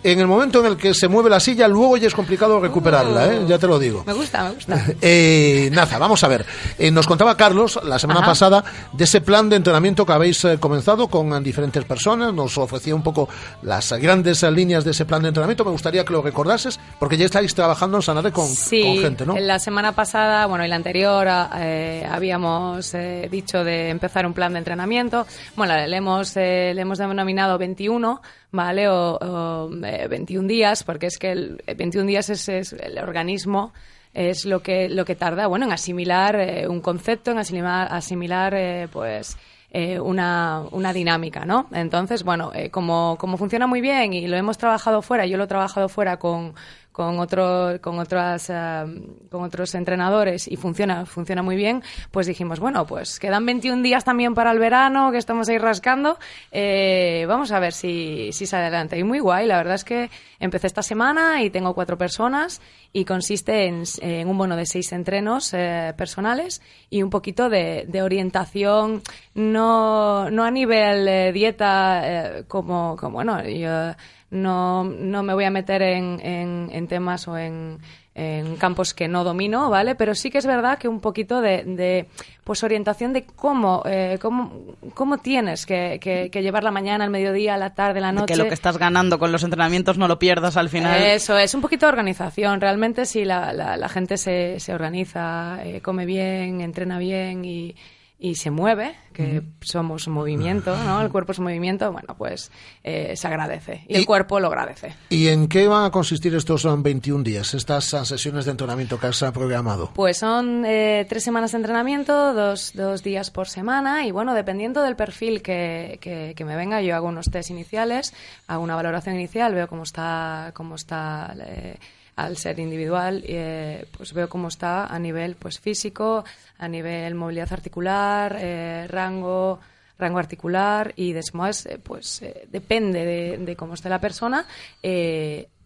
[0.04, 3.34] en el momento en el que se mueve la silla, luego ya es complicado recuperarla,
[3.34, 3.46] ¿eh?
[3.48, 4.04] ya te lo digo.
[4.06, 4.86] Me gusta, me gusta.
[5.02, 6.46] Eh, Naza, vamos a ver.
[6.78, 8.30] Eh, nos contaba Carlos la semana Ajá.
[8.30, 12.34] pasada de ese plan de entrenamiento que habéis eh, comenzado con diferentes personas.
[12.34, 13.30] Nos ofrecía un poco
[13.62, 15.64] las grandes líneas de ese plan de entrenamiento.
[15.66, 19.26] Me gustaría que lo recordases, porque ya estáis trabajando en Sanare con, Sí, con gente,
[19.26, 19.38] ¿no?
[19.38, 21.28] la semana pasada, bueno, y la anterior,
[21.58, 25.26] eh, habíamos eh, dicho de empezar un plan de entrenamiento.
[25.56, 28.22] Bueno, le hemos, le hemos denominado 21,
[28.52, 28.88] ¿vale?
[28.90, 33.74] O, o, eh, 21 días, porque es que el 21 días es, es el organismo
[34.14, 38.54] es lo que lo que tarda, bueno, en asimilar eh, un concepto, en asimilar, asimilar
[38.56, 39.38] eh, pues
[39.70, 41.68] eh, una, una dinámica, ¿no?
[41.74, 45.44] Entonces, bueno, eh, como, como funciona muy bien y lo hemos trabajado fuera, yo lo
[45.44, 46.56] he trabajado fuera con,
[46.98, 48.84] con, otro, con, otras, eh,
[49.30, 54.04] con otros entrenadores y funciona, funciona muy bien, pues dijimos, bueno, pues quedan 21 días
[54.04, 56.18] también para el verano, que estamos ahí rascando,
[56.52, 58.98] eh, vamos a ver si, si sale adelante.
[58.98, 62.62] Y muy guay, la verdad es que empecé esta semana y tengo cuatro personas
[62.94, 67.86] y consiste en, en un bono de seis entrenos eh, personales y un poquito de,
[67.88, 69.04] de orientación,
[69.36, 73.94] no, no a nivel eh, dieta, eh, como, como, bueno, yo
[74.30, 77.80] no, no me voy a meter en, en, en temas o en,
[78.14, 79.96] en campos que no domino, ¿vale?
[79.96, 82.08] Pero sí que es verdad que un poquito de, de
[82.44, 87.12] pues orientación de cómo, eh, cómo, cómo tienes que, que, que llevar la mañana, el
[87.12, 88.34] mediodía, la tarde, la noche.
[88.34, 91.02] Que lo que estás ganando con los entrenamientos no lo pierdas al final.
[91.02, 92.60] Eso, es un poquito de organización.
[92.60, 97.76] Realmente si la, la, la gente se, se organiza, eh, come bien, entrena bien y,
[98.20, 101.02] y se mueve, que somos movimiento, ¿no?
[101.02, 102.52] El cuerpo es movimiento, bueno, pues
[102.84, 104.96] eh, se agradece y, el cuerpo lo agradece.
[105.10, 109.00] ¿Y en qué van a consistir estos um, 21 días, estas uh, sesiones de entrenamiento
[109.00, 109.92] que has programado?
[109.94, 114.82] Pues son eh, tres semanas de entrenamiento, dos, dos días por semana y bueno, dependiendo
[114.82, 118.14] del perfil que, que, que me venga, yo hago unos test iniciales,
[118.48, 121.78] hago una valoración inicial, veo cómo está, cómo está eh,
[122.18, 126.26] al ser individual, eh, pues veo cómo está a nivel pues físico,
[126.58, 129.60] a nivel movilidad articular, eh, rango
[130.00, 134.46] rango articular y después eh, pues eh, depende de, de cómo esté la persona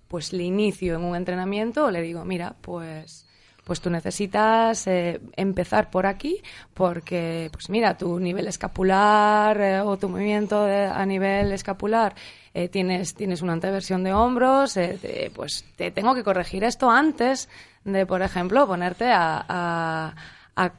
[0.08, 3.26] pues le inicio en un entrenamiento o le digo mira pues
[3.64, 6.41] pues tú necesitas eh, empezar por aquí
[6.74, 12.14] porque pues mira tu nivel escapular eh, o tu movimiento de- a nivel escapular
[12.53, 16.89] eh, tienes tienes una anteversión de hombros eh, te- pues te tengo que corregir esto
[16.89, 17.49] antes
[17.86, 20.16] de por ejemplo ponerte a, a,
[20.55, 20.72] a-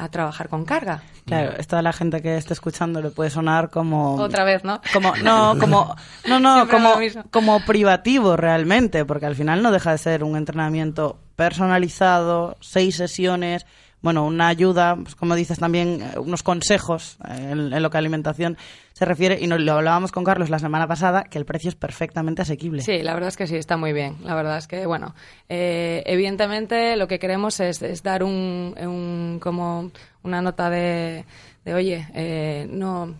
[0.00, 1.02] a trabajar con carga.
[1.26, 4.14] Claro, esto a la gente que esté escuchando le puede sonar como...
[4.14, 5.96] otra vez no Como, no, como,
[6.28, 6.94] no, no, Siempre como,
[7.32, 13.64] como privativo realmente, porque al final no deja de ser un entrenamiento personalizado, seis sesiones,
[14.02, 17.96] bueno, una ayuda, pues como dices también, eh, unos consejos eh, en, en lo que
[17.96, 18.56] a alimentación
[18.92, 21.74] se refiere, y nos lo hablábamos con Carlos la semana pasada, que el precio es
[21.76, 22.82] perfectamente asequible.
[22.82, 24.16] Sí, la verdad es que sí, está muy bien.
[24.24, 25.14] La verdad es que, bueno,
[25.48, 29.90] eh, evidentemente lo que queremos es, es dar un, un- como
[30.24, 31.24] una nota de,
[31.64, 33.14] de oye, eh, no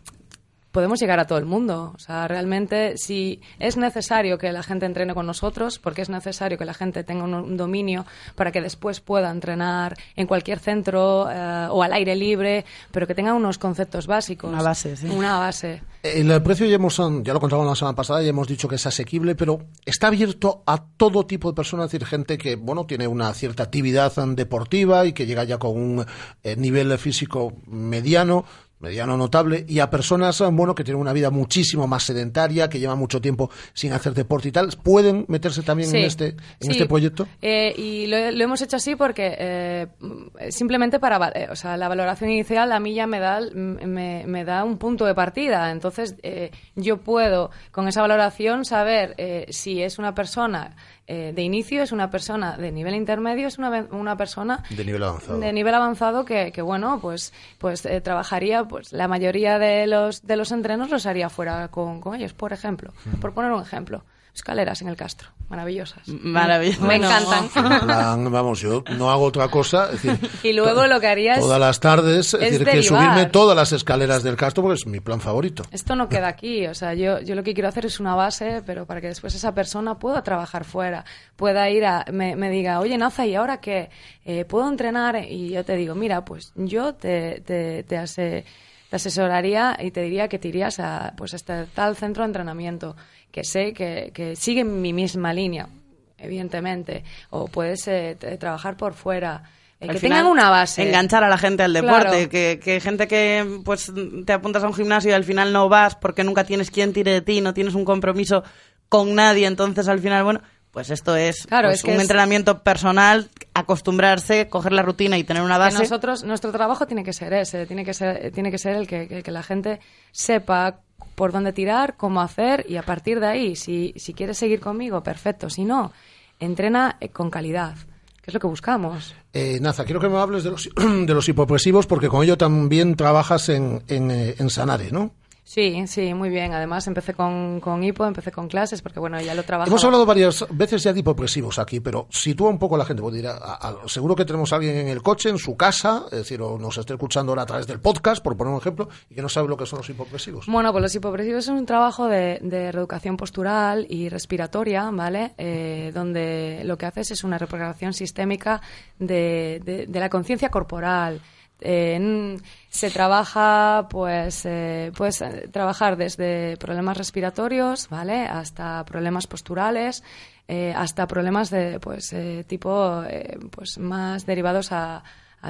[0.72, 1.92] podemos llegar a todo el mundo.
[1.94, 6.58] O sea, realmente si es necesario que la gente entrene con nosotros, porque es necesario
[6.58, 8.04] que la gente tenga un, un dominio
[8.34, 13.14] para que después pueda entrenar en cualquier centro eh, o al aire libre, pero que
[13.14, 14.50] tenga unos conceptos básicos.
[14.50, 15.06] Una base, sí.
[15.08, 15.82] Una base.
[16.02, 18.76] El precio ya hemos, um, ya lo contamos la semana pasada, ya hemos dicho que
[18.76, 22.86] es asequible, pero está abierto a todo tipo de personas, es decir, gente que, bueno,
[22.86, 26.06] tiene una cierta actividad um, deportiva y que llega ya con un
[26.44, 28.44] eh, nivel físico mediano,
[28.80, 32.78] mediano notable, y a personas, um, bueno, que tienen una vida muchísimo más sedentaria, que
[32.78, 36.70] llevan mucho tiempo sin hacer deporte y tal, ¿pueden meterse también en este, en sí.
[36.70, 37.26] este proyecto?
[37.42, 41.76] Eh, y lo, lo hemos hecho así porque eh, mm, simplemente para, eh, o sea,
[41.76, 45.04] la valoración inicial a mí ya me da, el- m- me, me da un punto
[45.06, 45.70] de partida.
[45.70, 50.76] Entonces, eh, yo puedo con esa valoración saber eh, si es una persona
[51.10, 55.02] eh, de inicio, es una persona de nivel intermedio, es una, una persona De nivel
[55.02, 55.40] avanzado.
[55.40, 60.26] de nivel avanzado que, que, bueno pues pues eh, trabajaría pues la mayoría de los
[60.26, 64.04] de los entrenos los haría fuera con, con ellos por ejemplo por poner un ejemplo
[64.38, 66.82] escaleras en el Castro maravillosas Maravilloso.
[66.82, 67.48] me encantan
[67.80, 71.40] plan, vamos, yo no hago otra cosa, es decir, y luego lo que haría es
[71.40, 74.86] todas las tardes, es, es decir, que subirme todas las escaleras del Castro porque es
[74.86, 75.62] mi plan favorito.
[75.70, 78.62] esto no queda aquí, o sea, yo, yo lo que quiero hacer es una base,
[78.66, 81.04] pero para que después esa persona pueda trabajar fuera,
[81.36, 83.90] pueda ir a, me, me diga, oye, Naza, ¿y ahora qué?
[84.24, 85.16] Eh, ¿Puedo entrenar?
[85.28, 88.44] Y yo te digo, mira, pues yo te, te, te, ase-
[88.90, 92.96] te asesoraría y te diría que te irías a, pues, este tal centro de entrenamiento,
[93.30, 95.68] que sé que, que sigue mi misma línea,
[96.16, 99.42] evidentemente, o puedes eh, trabajar por fuera.
[99.80, 100.82] eh, que final, tengan una base.
[100.82, 102.28] Enganchar a la gente al deporte, Claro.
[102.30, 103.92] que, que gente que pues
[104.26, 107.12] te apuntas a un gimnasio y al final no vas porque nunca tienes quien tire
[107.12, 108.42] de ti, no tienes un compromiso
[108.88, 110.40] con nadie, entonces al final, bueno,
[110.78, 115.18] pues esto es, Claro, pues, es que un es- entrenamiento personal, acostumbrarse, coger la rutina
[115.18, 115.78] y tener una que base.
[115.80, 119.08] nosotros nuestro trabajo tiene que ser ese tiene que ser tiene que ser el que,
[119.08, 119.80] que- que la gente
[120.12, 120.78] sepa
[121.16, 125.02] por dónde tirar cómo hacer y a partir de ahí si si quieres seguir conmigo
[125.02, 125.92] perfecto si no
[126.38, 127.74] entrena eh, con calidad
[128.22, 131.28] que es lo que buscamos Eh, Naza, quiero que me hables de los, de los
[131.28, 135.10] hipopresivos porque con ello también trabajas en, en, eh, en Sanare, ¿no?
[135.50, 139.34] Sí sí muy bien además empecé con, con hipo empecé con clases porque bueno ya
[139.34, 142.78] lo trabajaba Hemos hablado varias veces ya de hipopresivos aquí, pero sitúa un poco a
[142.78, 143.00] la gente.
[143.02, 146.04] Porque dirá, a- a- seguro que tenemos a alguien en el coche, en su casa,
[146.12, 148.88] es decir, o nos esté escuchando ahora a través del podcast, por poner un ejemplo,
[149.10, 150.46] y que no sabe lo que son los hipopresivos.
[150.46, 155.32] Bueno, pues los hipopresivos es un trabajo de, de reeducación postural y respiratoria, ¿vale?
[155.38, 158.60] Eh, donde lo que haces es una reprogramación sistémica
[158.98, 161.20] de, de- de la conciencia corporal.
[161.60, 168.26] Se trabaja, pues, eh, eh, trabajar desde problemas respiratorios, ¿vale?
[168.26, 170.02] Hasta problemas posturales,
[170.46, 172.14] eh, hasta problemas de, pues,
[172.46, 173.02] tipo,
[173.50, 175.02] pues, más derivados a,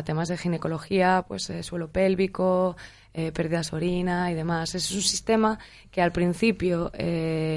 [0.04, 2.76] temas de ginecología, pues suelo pélvico,
[3.32, 4.74] pérdidas de orina y demás.
[4.74, 5.58] Es un sistema
[5.90, 6.92] que al principio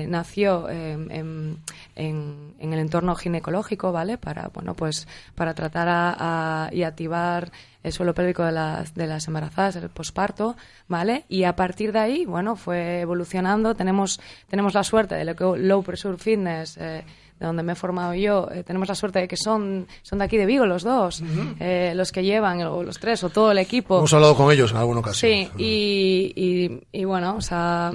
[0.08, 1.58] nació en, en-
[1.96, 4.18] en- en el entorno ginecológico, ¿vale?
[4.18, 7.52] Para, bueno, pues para tratar a- y activar
[7.84, 10.56] el suelo pélvico de las, de las embarazadas, el posparto,
[10.88, 11.26] ¿vale?
[11.30, 13.74] Y a partir de ahí, bueno, fue evolucionando.
[13.76, 14.20] Tenemos,
[14.50, 17.04] tenemos la suerte de lo que Low Pressure Fitness, eh,
[17.40, 20.26] de donde me he formado yo, eh, tenemos la suerte de que son, son de
[20.26, 21.24] aquí de Vigo los dos,
[21.60, 23.98] eh, los que llevan, o los tres, o todo el equipo.
[23.98, 25.32] Hemos hablado con ellos en alguna ocasión.
[25.32, 27.92] Sí, y, y, y bueno, o sea,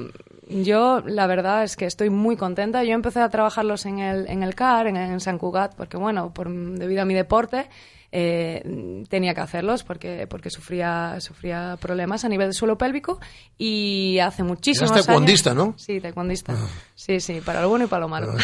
[0.48, 2.82] yo la verdad es que estoy muy contenta.
[2.82, 6.34] Yo empecé a trabajarlos en el, en el CAR, en, en San Cugat, porque bueno,
[6.34, 7.68] por, debido a mi deporte,
[8.12, 13.20] eh, tenía que hacerlos porque, porque sufría, sufría problemas a nivel de suelo pélvico
[13.58, 15.66] y hace muchísimos Eras taekwondista, años...
[15.66, 15.74] ¿no?
[15.78, 16.54] Sí, taekwondista.
[16.94, 18.34] Sí, sí, para lo bueno y para lo malo.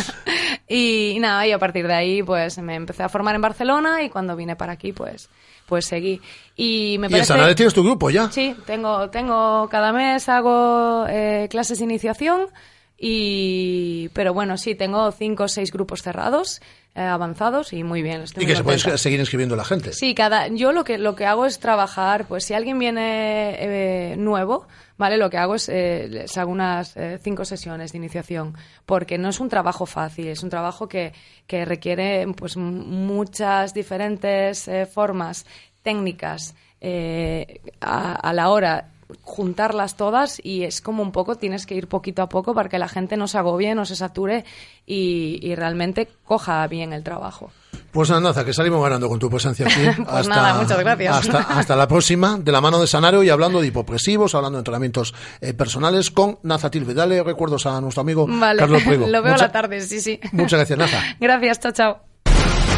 [0.68, 4.02] y, y nada, y a partir de ahí pues me empecé a formar en Barcelona
[4.02, 5.28] y cuando vine para aquí pues
[5.68, 6.20] pues seguí.
[6.56, 7.26] Y me Y en parece...
[7.26, 8.30] Sanare tienes tu grupo ya.
[8.32, 12.48] Sí, tengo, tengo cada mes hago eh, clases de iniciación
[12.98, 16.60] y pero bueno, sí, tengo cinco o seis grupos cerrados,
[17.00, 18.22] avanzados y muy bien.
[18.22, 19.92] estoy Y muy que se puede seguir inscribiendo la gente.
[19.92, 24.16] Sí, cada, yo lo que, lo que hago es trabajar, pues si alguien viene eh,
[24.16, 24.66] nuevo,
[24.98, 25.16] ¿vale?
[25.16, 29.28] Lo que hago es, eh, les hago unas eh, cinco sesiones de iniciación, porque no
[29.30, 31.12] es un trabajo fácil, es un trabajo que,
[31.46, 35.46] que requiere pues muchas diferentes eh, formas,
[35.82, 38.90] técnicas, eh, a, a la hora
[39.22, 42.78] juntarlas todas y es como un poco, tienes que ir poquito a poco para que
[42.78, 44.44] la gente no se agobie, no se sature
[44.86, 47.50] y, y realmente coja bien el trabajo.
[47.90, 49.80] Pues Naza, que salimos ganando con tu presencia aquí.
[50.08, 51.16] Pues nada, muchas gracias.
[51.16, 54.60] Hasta, hasta la próxima, de la mano de Sanario y hablando de hipopresivos, hablando de
[54.60, 56.94] entrenamientos eh, personales con Naza Tilbe.
[56.94, 59.06] Dale recuerdos a nuestro amigo Vale, Carlos Priego.
[59.08, 60.20] lo veo a la tarde, sí, sí.
[60.32, 61.02] Muchas gracias, Naza.
[61.20, 62.07] Gracias, chao, chao.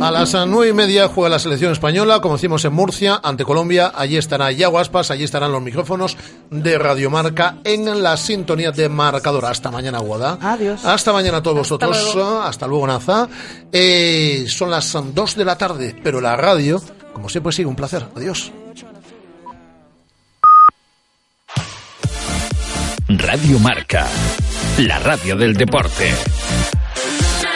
[0.00, 3.90] A las nueve y media juega la selección española, como decimos en Murcia, ante Colombia.
[3.94, 6.16] Allí estará Yago Aspas, allí estarán los micrófonos
[6.50, 9.46] de Radiomarca en la sintonía de marcador.
[9.46, 10.38] Hasta mañana, Guada.
[10.40, 10.84] Adiós.
[10.84, 12.14] Hasta mañana a todos vosotros.
[12.14, 12.42] luego.
[12.42, 13.28] Hasta luego, Naza.
[13.72, 16.80] Eh, son las dos de la tarde, pero la radio,
[17.12, 18.06] como siempre, sigue un placer.
[18.14, 18.52] Adiós.
[23.08, 24.06] Radio Marca,
[24.78, 26.12] la radio del deporte.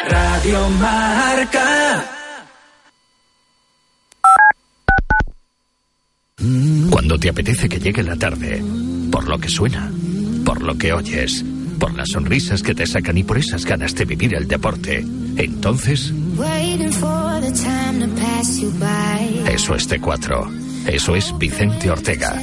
[0.09, 2.20] Radio Marca.
[6.91, 8.63] Cuando te apetece que llegue la tarde,
[9.11, 9.91] por lo que suena,
[10.45, 11.45] por lo que oyes,
[11.79, 15.05] por las sonrisas que te sacan y por esas ganas de vivir el deporte,
[15.37, 16.13] entonces
[19.47, 20.71] eso es T4.
[20.87, 22.41] Eso es Vicente Ortega.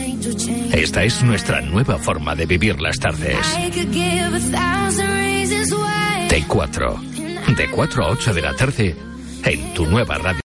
[0.72, 3.36] Esta es nuestra nueva forma de vivir las tardes.
[3.58, 6.28] I could give a thousand reasons why.
[6.30, 7.56] T4.
[7.56, 8.95] De 4 a 8 de la tarde
[9.43, 10.36] en tu nueva radio.